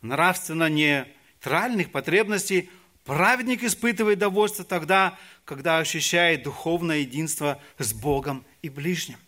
[0.00, 2.70] нравственно нейтральных потребностей,
[3.10, 9.18] праведник испытывает довольство тогда, когда ощущает духовное единство с Богом и ближним.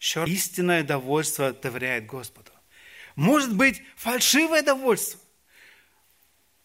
[0.00, 2.50] Еще истинное довольство доверяет Господу.
[3.16, 5.20] Может быть фальшивое довольство.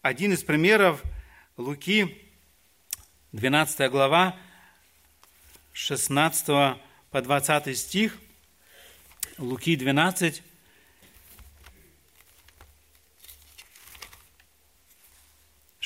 [0.01, 1.03] Один из примеров
[1.57, 2.17] Луки,
[3.33, 4.37] 12 глава,
[5.73, 6.45] 16
[7.11, 8.17] по 20 стих,
[9.37, 10.43] Луки 12,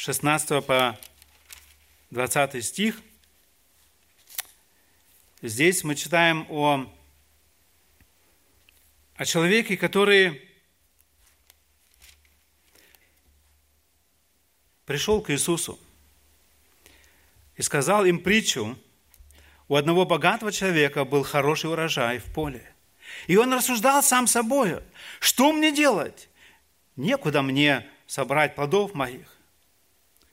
[0.06, 1.00] 16 по
[2.12, 3.02] 20 стих.
[5.42, 6.94] Здесь мы читаем о,
[9.16, 10.42] о человеке, который
[14.86, 15.80] пришел к Иисусу
[17.56, 18.78] и сказал им притчу,
[19.70, 22.76] у одного богатого человека был хороший урожай в поле.
[23.28, 24.84] И он рассуждал сам собой,
[25.22, 26.28] что мне делать?
[26.98, 29.34] Некуда мне собрать плодов моих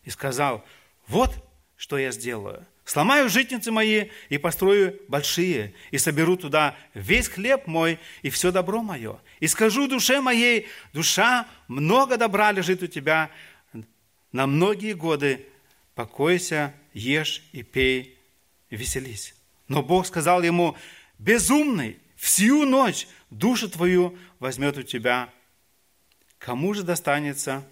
[0.05, 0.65] и сказал,
[1.07, 1.33] вот
[1.77, 2.67] что я сделаю.
[2.85, 8.83] Сломаю житницы мои и построю большие, и соберу туда весь хлеб мой и все добро
[8.83, 9.21] мое.
[9.39, 13.31] И скажу душе моей, душа, много добра лежит у тебя,
[14.33, 15.47] на многие годы
[15.95, 18.19] покойся, ешь и пей,
[18.71, 19.35] веселись.
[19.69, 20.77] Но Бог сказал ему,
[21.19, 25.31] безумный, всю ночь душу твою возьмет у тебя.
[26.39, 27.65] Кому же достанется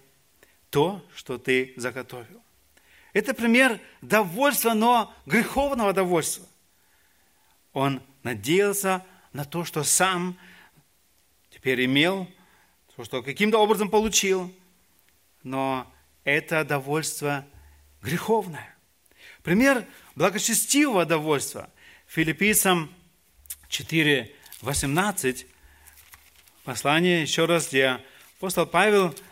[0.69, 2.41] то, что ты заготовил.
[3.13, 6.45] Это пример довольства, но греховного довольства.
[7.73, 10.37] Он надеялся на то, что сам
[11.49, 12.29] теперь имел,
[12.95, 14.53] то, что каким-то образом получил,
[15.43, 15.91] но
[16.23, 17.45] это довольство
[18.01, 18.75] греховное.
[19.41, 21.69] Пример благочестивого довольства.
[22.07, 22.93] Филиппийцам
[23.69, 25.47] 4, 18,
[26.63, 28.01] послание еще раз, где
[28.37, 29.15] апостол Павел–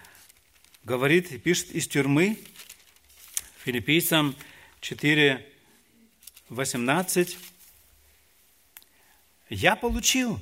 [0.88, 2.40] говорит и пишет из тюрьмы,
[3.66, 4.38] филиппийцам
[4.80, 5.46] 4,
[6.48, 7.38] 18.
[9.50, 10.42] «Я получил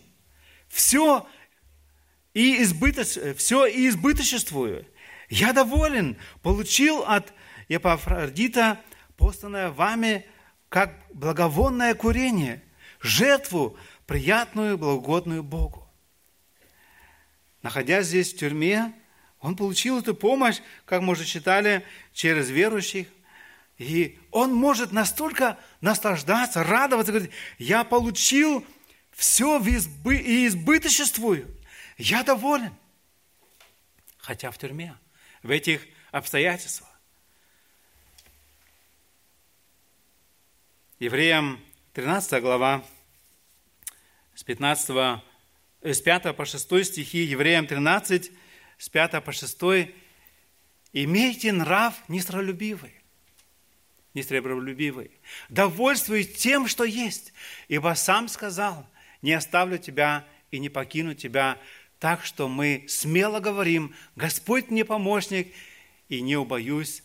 [0.68, 1.28] все
[2.36, 3.36] и, избыточ...
[3.38, 4.86] все и избыточествую.
[5.30, 7.34] Я доволен, получил от
[7.68, 8.80] Епафродита,
[9.18, 10.28] посланное вами,
[10.70, 12.62] как благовонное курение,
[13.02, 15.90] жертву, приятную, благогодную Богу».
[17.64, 18.94] Находясь здесь в тюрьме,
[19.46, 23.08] он получил эту помощь, как мы уже читали, через верующих.
[23.78, 28.66] И он может настолько наслаждаться, радоваться, говорить, я получил
[29.12, 31.48] все и избыточествую.
[32.00, 32.74] Я доволен.
[34.18, 34.98] Хотя в тюрьме,
[35.44, 36.90] в этих обстоятельствах.
[40.98, 42.84] Евреям 13 глава,
[44.34, 45.22] с, 15,
[45.84, 48.32] э, с 5 по 6 стихи, Евреям 13,
[48.78, 49.58] с 5 по 6,
[50.94, 52.94] имейте нрав нестролюбивый,
[54.14, 55.12] нестребролюбивый,
[55.50, 57.34] довольствуйтесь тем, что есть,
[57.68, 58.88] ибо сам сказал,
[59.22, 61.60] не оставлю тебя и не покину тебя,
[62.00, 65.54] так что мы смело говорим, Господь мне помощник,
[66.10, 67.04] и не убоюсь,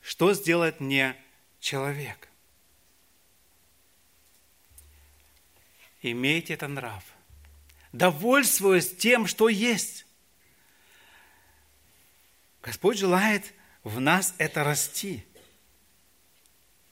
[0.00, 1.16] что сделает мне
[1.60, 2.28] человек.
[6.02, 7.04] Имейте этот нрав,
[7.92, 10.06] довольствуясь тем, что есть.
[12.62, 13.52] Господь желает
[13.82, 15.26] в нас это расти.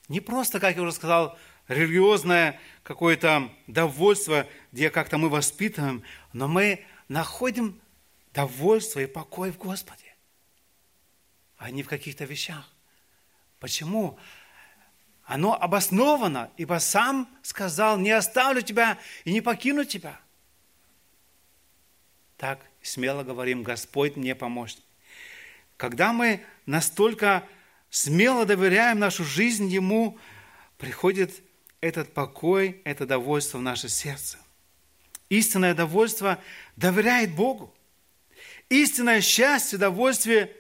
[0.09, 6.03] Не просто, как я уже сказал, религиозное какое-то довольство, где как-то мы воспитываем,
[6.33, 7.81] но мы находим
[8.35, 10.16] довольство и покой в Господе,
[11.57, 12.68] а не в каких-то вещах.
[13.61, 14.18] Почему?
[15.23, 20.21] Оно обосновано, ибо сам сказал, не оставлю тебя и не покину тебя.
[22.37, 24.85] Так смело говорим, Господь мне помощник.
[25.81, 27.49] Когда мы настолько
[27.89, 30.18] смело доверяем нашу жизнь Ему,
[30.76, 31.43] приходит
[31.81, 34.37] этот покой, это довольство в наше сердце.
[35.31, 36.39] Истинное довольство
[36.76, 37.74] доверяет Богу.
[38.68, 40.55] Истинное счастье, довольствие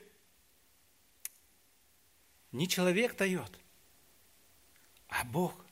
[2.50, 3.58] не человек дает,
[5.06, 5.66] а Бог.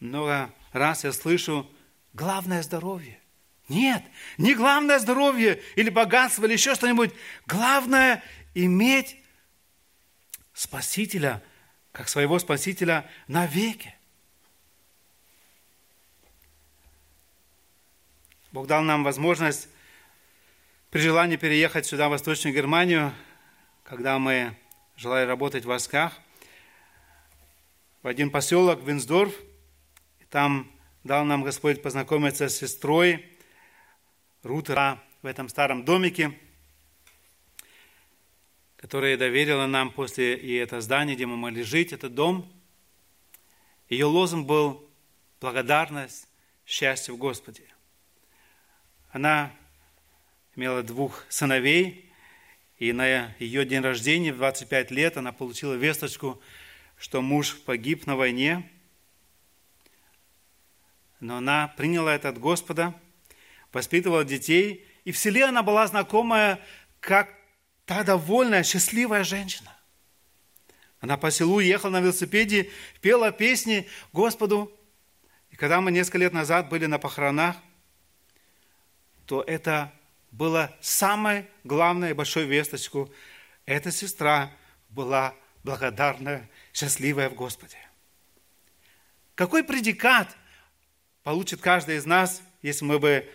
[0.00, 1.70] Много раз я слышу,
[2.14, 3.21] главное здоровье.
[3.68, 4.02] Нет,
[4.38, 7.12] не главное здоровье или богатство или еще что-нибудь.
[7.46, 8.22] Главное
[8.54, 9.16] иметь
[10.52, 11.42] Спасителя,
[11.92, 13.94] как своего Спасителя навеки.
[18.52, 19.68] Бог дал нам возможность
[20.90, 23.14] при желании переехать сюда, в Восточную Германию,
[23.82, 24.54] когда мы
[24.96, 26.12] желали работать в восках,
[28.02, 29.32] в один поселок Винсдорф.
[30.20, 30.70] И там
[31.02, 33.31] дал нам Господь познакомиться с сестрой
[34.42, 36.36] Рутера в этом старом домике,
[38.76, 42.52] которая доверила нам после и это здание, где мы могли жить, этот дом.
[43.88, 44.90] Ее лозунг был
[45.40, 46.26] благодарность,
[46.66, 47.62] счастье в Господе.
[49.12, 49.52] Она
[50.56, 52.10] имела двух сыновей,
[52.78, 56.42] и на ее день рождения в 25 лет она получила весточку,
[56.98, 58.68] что муж погиб на войне.
[61.20, 63.00] Но она приняла это от Господа,
[63.72, 66.60] воспитывала детей, и в селе она была знакомая
[67.00, 67.28] как
[67.84, 69.76] та довольная, счастливая женщина.
[71.00, 72.70] Она по селу ехала на велосипеде,
[73.00, 74.72] пела песни Господу.
[75.50, 77.56] И когда мы несколько лет назад были на похоронах,
[79.26, 79.92] то это
[80.30, 83.12] было самой главной большой весточку.
[83.66, 84.52] Эта сестра
[84.88, 87.76] была благодарная, счастливая в Господе.
[89.34, 90.36] Какой предикат
[91.22, 93.28] получит каждый из нас, если мы бы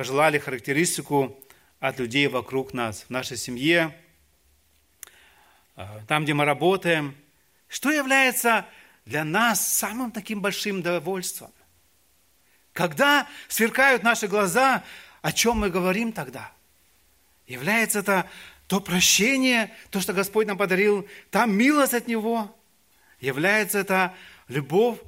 [0.00, 1.38] пожелали характеристику
[1.78, 3.94] от людей вокруг нас, в нашей семье,
[5.76, 7.14] а, там, где мы работаем,
[7.68, 8.64] что является
[9.04, 11.52] для нас самым таким большим довольством?
[12.72, 14.84] Когда сверкают наши глаза,
[15.20, 16.50] о чем мы говорим тогда?
[17.46, 18.26] Является это
[18.68, 22.56] то прощение, то, что Господь нам подарил, та милость от Него.
[23.20, 24.14] Является это
[24.48, 24.98] любовь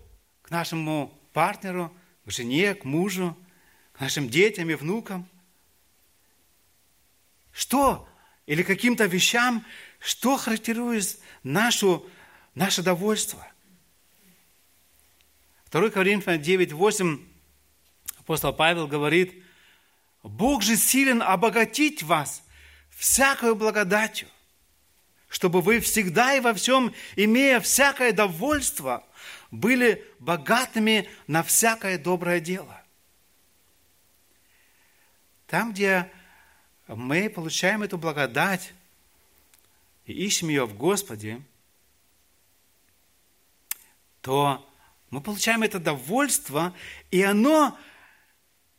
[0.43, 1.91] к нашему партнеру,
[2.27, 3.35] к жене, к мужу,
[4.03, 5.29] нашим детям и внукам.
[7.53, 8.09] Что?
[8.47, 9.65] Или каким-то вещам,
[10.01, 12.05] что характеризует нашу,
[12.57, 13.47] наше довольство?
[15.71, 17.21] 2 Коринфянам 9, 8
[18.19, 19.41] апостол Павел говорит,
[20.25, 22.43] Бог же силен обогатить вас
[22.91, 24.27] всякою благодатью,
[25.29, 29.07] чтобы вы всегда и во всем, имея всякое довольство,
[29.53, 32.82] были богатыми на всякое доброе дело.
[35.53, 36.11] Там, где
[36.87, 38.73] мы получаем эту благодать
[40.07, 41.43] и ищем ее в Господе,
[44.23, 44.67] то
[45.11, 46.75] мы получаем это довольство,
[47.11, 47.79] и оно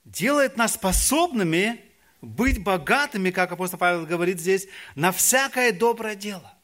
[0.04, 1.80] делает нас способными
[2.22, 6.58] быть богатыми, как апостол Павел говорит здесь, на всякое доброе дело.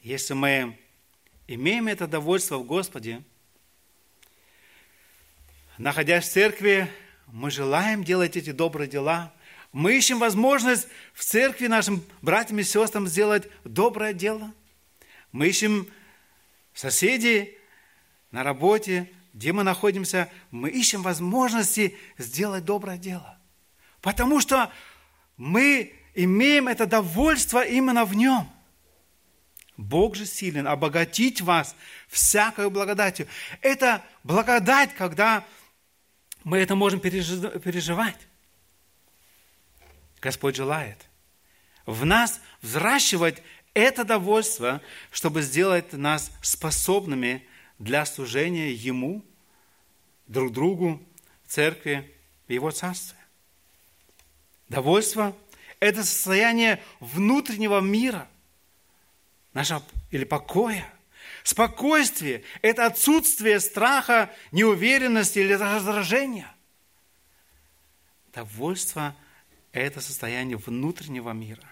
[0.00, 0.78] Если мы
[1.46, 3.22] имеем это довольство в Господе,
[5.78, 6.92] находясь в церкви,
[7.32, 9.32] мы желаем делать эти добрые дела.
[9.72, 14.52] Мы ищем возможность в церкви нашим братьям и сестрам сделать доброе дело.
[15.32, 15.88] Мы ищем
[16.74, 17.56] соседей
[18.32, 23.38] на работе, где мы находимся, мы ищем возможности сделать доброе дело.
[24.02, 24.70] Потому что
[25.38, 28.46] мы имеем это довольство именно в нем.
[29.78, 31.74] Бог же силен обогатить вас
[32.08, 33.26] всякой благодатью.
[33.62, 35.46] Это благодать, когда
[36.44, 38.18] мы это можем переживать.
[40.20, 41.06] Господь желает
[41.86, 43.42] в нас взращивать
[43.74, 44.80] это довольство,
[45.10, 47.46] чтобы сделать нас способными
[47.78, 49.24] для служения Ему,
[50.26, 51.02] друг другу,
[51.46, 52.10] церкви,
[52.46, 53.18] в Его Царстве.
[54.68, 55.36] Довольство–
[55.80, 58.28] это состояние внутреннего мира,
[59.52, 60.88] нашего или покоя.
[61.42, 66.52] Спокойствие– это отсутствие страха, неуверенности или раздражения.
[68.32, 69.16] Довольство–
[69.72, 71.68] это состояние внутреннего мира.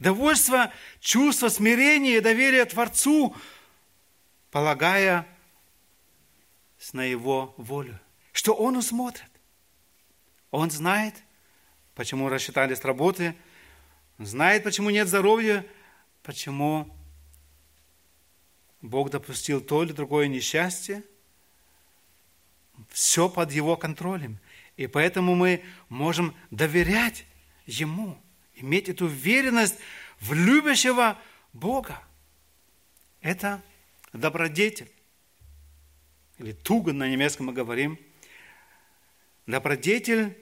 [0.00, 3.34] Довольство– чувство смирения и доверия Творцу,
[4.50, 5.26] полагая
[6.92, 7.98] на Его волю,
[8.32, 9.30] что Он усмотрит.
[10.50, 11.14] Он знает,
[11.94, 13.34] почему рассчитались работы,
[14.18, 15.66] знает, почему нет здоровья,
[16.22, 16.94] почему
[18.80, 21.02] Бог допустил то или другое несчастье.
[22.90, 24.38] Все под Его контролем.
[24.76, 27.24] И поэтому мы можем доверять
[27.66, 28.20] Ему,
[28.54, 29.76] иметь эту уверенность
[30.20, 31.18] в любящего
[31.52, 32.02] Бога.
[33.20, 33.62] Это
[34.12, 34.90] добродетель
[36.38, 37.98] или туго на немецком мы говорим,
[39.46, 40.36] добродетель,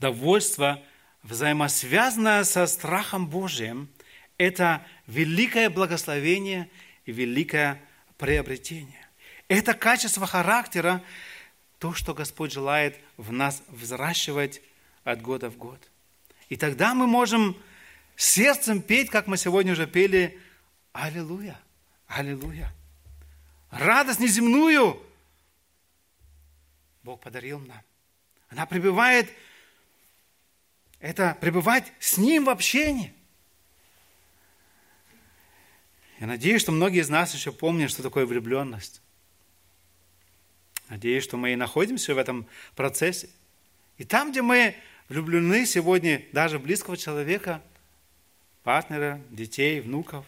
[0.00, 0.82] довольство,
[1.22, 3.88] взаимосвязанное со страхом Божьим,
[4.38, 6.68] это великое благословение
[7.12, 7.80] великое
[8.16, 9.06] приобретение.
[9.48, 11.02] Это качество характера,
[11.78, 14.60] то, что Господь желает в нас взращивать
[15.04, 15.90] от года в год.
[16.48, 17.56] И тогда мы можем
[18.16, 20.40] сердцем петь, как мы сегодня уже пели,
[20.92, 21.58] Аллилуйя,
[22.08, 22.72] Аллилуйя.
[23.70, 25.00] Радость неземную
[27.08, 27.80] Бог подарил нам.
[28.50, 29.32] Она пребывает,
[31.00, 33.14] это пребывать с Ним в общении.
[36.20, 39.00] Я надеюсь, что многие из нас еще помнят, что такое влюбленность.
[40.88, 43.28] Надеюсь, что мы и находимся в этом процессе.
[43.98, 44.74] И там, где мы
[45.08, 47.62] влюблены сегодня, даже близкого человека,
[48.62, 50.26] партнера, детей, внуков,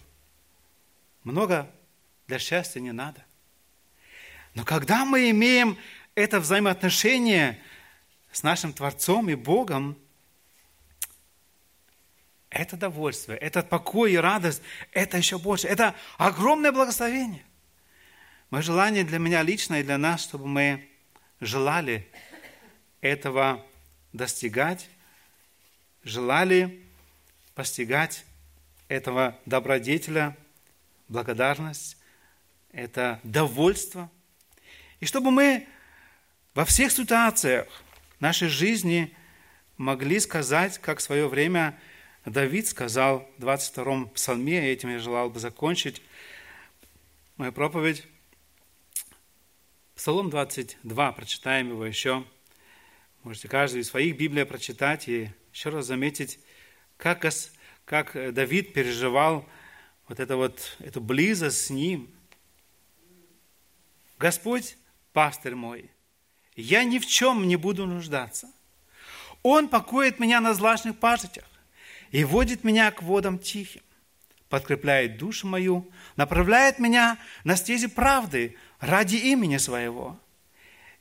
[1.25, 1.71] много
[2.27, 3.25] для счастья не надо.
[4.55, 5.77] Но когда мы имеем
[6.15, 7.61] это взаимоотношение
[8.33, 9.97] с нашим Творцом и Богом,
[12.51, 14.61] это довольство, этот покой и радость,
[14.93, 15.69] это еще больше.
[15.69, 17.45] Это огромное благословение.
[18.51, 20.89] Мое желание для меня лично и для нас, чтобы мы
[21.41, 22.09] желали
[23.01, 23.65] этого
[24.13, 24.89] достигать,
[26.03, 26.85] желали
[27.55, 28.25] постигать
[28.89, 30.37] этого добродетеля,
[31.09, 31.97] благодарность,
[32.73, 34.11] это довольство.
[34.99, 35.69] И чтобы мы
[36.55, 37.69] во всех ситуациях
[38.19, 39.15] нашей жизни
[39.77, 41.79] могли сказать, как в свое время
[42.25, 46.03] Давид сказал в 22-м псалме, и этим я желал бы закончить
[47.37, 48.07] мою проповедь,
[49.95, 52.25] Псалом 22, прочитаем его еще.
[53.23, 56.39] Можете каждый из своих Библий прочитать и еще раз заметить,
[56.97, 57.27] как,
[57.85, 59.47] как Давид переживал
[60.09, 62.11] вот, это вот эту близость с ним.
[64.19, 64.79] Господь,
[65.13, 65.91] пастырь мой,
[66.57, 68.51] я ни в чем не буду нуждаться.
[69.43, 71.50] Он покоит меня на злачных пажитях
[72.11, 73.83] и водит меня к водам тихим,
[74.49, 80.19] подкрепляет душу мою, направляет меня на стези правды ради имени своего.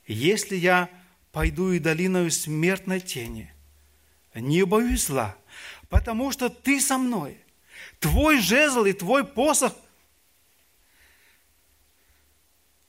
[0.05, 0.89] Если я
[1.31, 3.53] пойду и долиною смертной тени,
[4.35, 5.35] не боюсь зла,
[5.89, 7.37] потому что ты со мной.
[7.99, 9.73] Твой жезл и твой посох,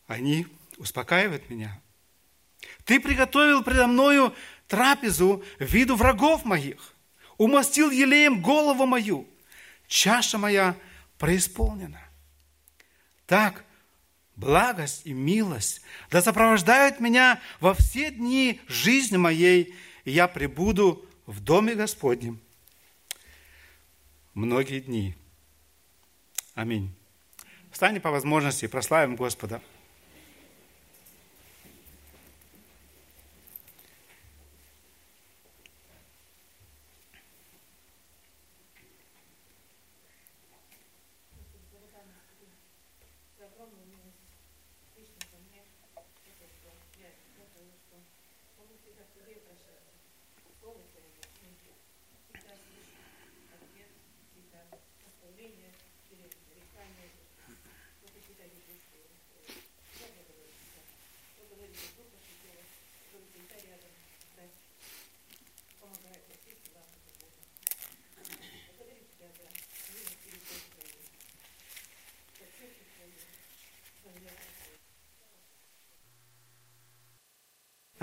[0.06, 0.46] они
[0.76, 1.80] успокаивают меня.
[2.84, 4.34] Ты приготовил предо мною
[4.66, 6.94] трапезу в виду врагов моих,
[7.41, 9.26] умастил елеем голову мою,
[9.88, 10.76] чаша моя
[11.16, 12.03] преисполнена.
[13.24, 13.64] Так
[14.36, 15.80] благость и милость
[16.11, 19.74] да сопровождают меня во все дни жизни моей,
[20.05, 22.38] и я пребуду в доме Господнем
[24.34, 25.16] многие дни.
[26.55, 26.95] Аминь.
[27.70, 29.62] Встань по возможности и прославим Господа.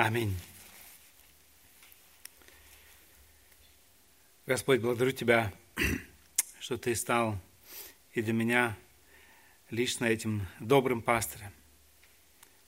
[0.08, 0.34] Аминь.
[4.46, 5.52] Господь, благодарю Тебя,
[6.62, 7.38] что Ты стал
[8.14, 8.78] и для меня
[9.70, 11.52] лично этим добрым пастырем.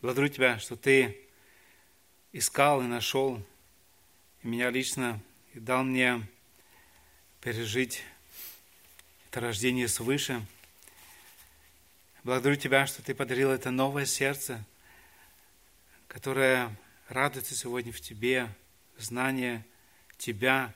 [0.01, 1.17] Благодарю Тебя, что Ты
[2.33, 3.41] искал и нашел
[4.43, 5.21] меня лично
[5.53, 6.21] и дал мне
[7.39, 8.03] пережить
[9.29, 10.45] это рождение свыше.
[12.25, 14.61] Благодарю Тебя, что Ты подарил это новое сердце,
[16.09, 16.75] которое
[17.09, 18.49] радуется сегодня в тебе,
[18.97, 19.65] знание
[20.17, 20.73] Тебя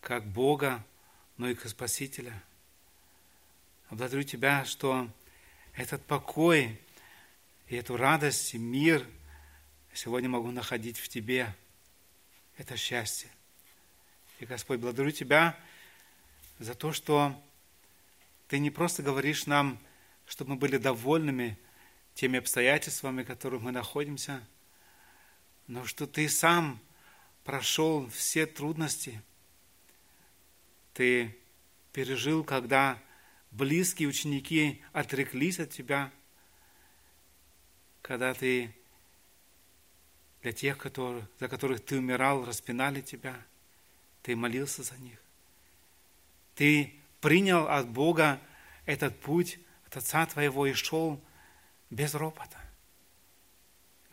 [0.00, 0.84] как Бога,
[1.36, 2.42] но и как Спасителя.
[3.90, 5.10] Благодарю Тебя, что
[5.74, 6.80] этот покой
[7.68, 9.06] и эту радость и мир
[9.94, 11.54] сегодня могу находить в Тебе.
[12.58, 13.30] Это счастье.
[14.40, 15.58] И, Господь, благодарю Тебя
[16.58, 17.34] за то, что
[18.48, 19.78] Ты не просто говоришь нам,
[20.26, 21.58] чтобы мы были довольными
[22.14, 24.46] теми обстоятельствами, в которых мы находимся–
[25.66, 26.80] но что ты сам
[27.44, 29.22] прошел все трудности.
[30.94, 31.36] Ты
[31.92, 33.02] пережил, когда
[33.50, 36.12] близкие ученики отреклись от тебя,
[38.02, 38.74] когда ты
[40.42, 43.36] для тех, которые, за которых ты умирал, распинали тебя,
[44.22, 45.18] ты молился за них.
[46.54, 48.40] Ты принял от Бога
[48.84, 51.20] этот путь, от Отца Твоего и шел
[51.90, 52.60] без ропота.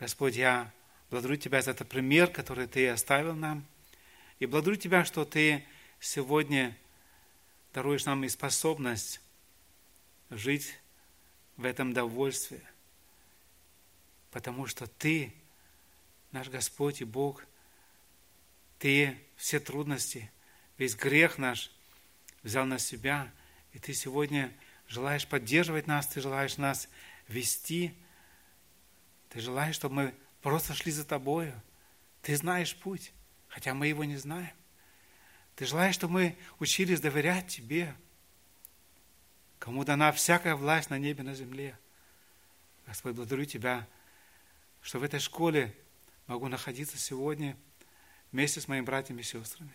[0.00, 0.72] Господь, я
[1.10, 3.64] Благодарю Тебя за этот пример, который Ты оставил нам.
[4.38, 5.64] И благодарю Тебя, что Ты
[6.00, 6.76] сегодня
[7.72, 9.20] даруешь нам и способность
[10.30, 10.78] жить
[11.56, 12.60] в этом довольстве,
[14.30, 15.32] потому что Ты,
[16.32, 17.44] наш Господь и Бог,
[18.78, 20.30] Ты все трудности,
[20.78, 21.70] весь грех наш
[22.42, 23.30] взял на себя,
[23.72, 24.52] и Ты сегодня
[24.88, 26.88] желаешь поддерживать нас, Ты желаешь нас
[27.28, 27.94] вести,
[29.30, 31.58] Ты желаешь, чтобы мы просто шли за Тобою.
[32.20, 33.12] Ты знаешь путь,
[33.48, 34.52] хотя мы его не знаем.
[35.56, 37.94] Ты желаешь, чтобы мы учились доверять Тебе,
[39.58, 41.78] кому дана всякая власть на небе, на земле.
[42.86, 43.88] Господь, благодарю Тебя,
[44.82, 45.74] что в этой школе
[46.26, 47.56] могу находиться сегодня
[48.30, 49.72] вместе с моими братьями и сестрами.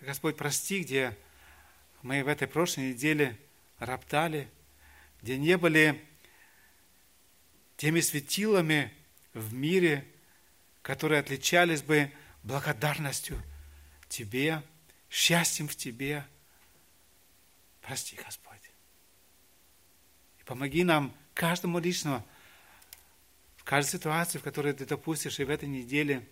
[0.00, 1.16] Господь, прости, где
[2.02, 3.38] мы в этой прошлой неделе
[3.78, 4.50] роптали,
[5.22, 6.04] где не были
[7.76, 8.92] теми светилами
[9.34, 10.06] в мире,
[10.82, 12.10] которые отличались бы
[12.42, 13.42] благодарностью
[14.08, 14.62] Тебе,
[15.10, 16.26] счастьем в Тебе.
[17.82, 18.70] Прости, Господь.
[20.40, 22.24] И помоги нам, каждому лично,
[23.56, 26.26] в каждой ситуации, в которой Ты допустишь, и в этой неделе,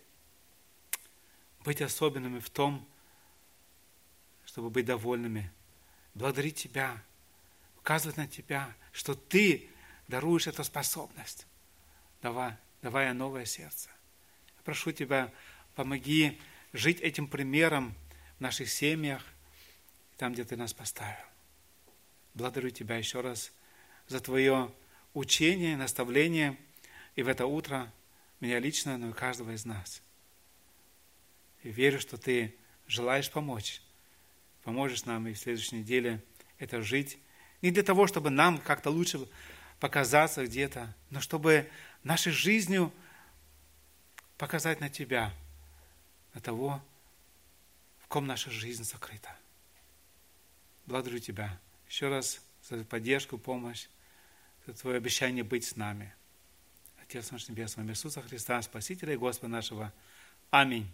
[1.64, 2.86] быть особенными в том,
[4.44, 5.50] чтобы быть довольными,
[6.14, 7.02] благодарить Тебя,
[7.78, 9.70] указывать на Тебя, что Ты
[10.08, 11.46] даруешь эту способность,
[12.20, 13.88] давая, давая новое сердце.
[14.64, 15.32] Прошу Тебя,
[15.74, 16.38] помоги
[16.72, 17.94] жить этим примером
[18.38, 19.24] в наших семьях,
[20.18, 21.24] там, где Ты нас поставил.
[22.34, 23.52] Благодарю Тебя еще раз
[24.08, 24.72] за Твое
[25.14, 26.56] учение, наставление,
[27.16, 27.92] и в это утро
[28.40, 30.02] меня лично, но и каждого из нас.
[31.62, 32.54] И верю, что Ты
[32.86, 33.80] желаешь помочь,
[34.64, 36.22] поможешь нам и в следующей неделе
[36.58, 37.18] это жить.
[37.60, 39.28] Не для того, чтобы нам как-то лучше
[39.78, 41.68] показаться где-то, но чтобы
[42.04, 42.92] нашей жизнью
[44.38, 45.32] показать на Тебя,
[46.34, 46.82] на того,
[47.98, 49.36] в ком наша жизнь закрыта.
[50.86, 53.88] Благодарю Тебя еще раз за поддержку, помощь,
[54.66, 56.14] за Твое обещание быть с нами.
[57.02, 59.92] Отец наш Небесный, Иисуса Христа, Спасителя и Господа нашего.
[60.50, 60.90] Аминь.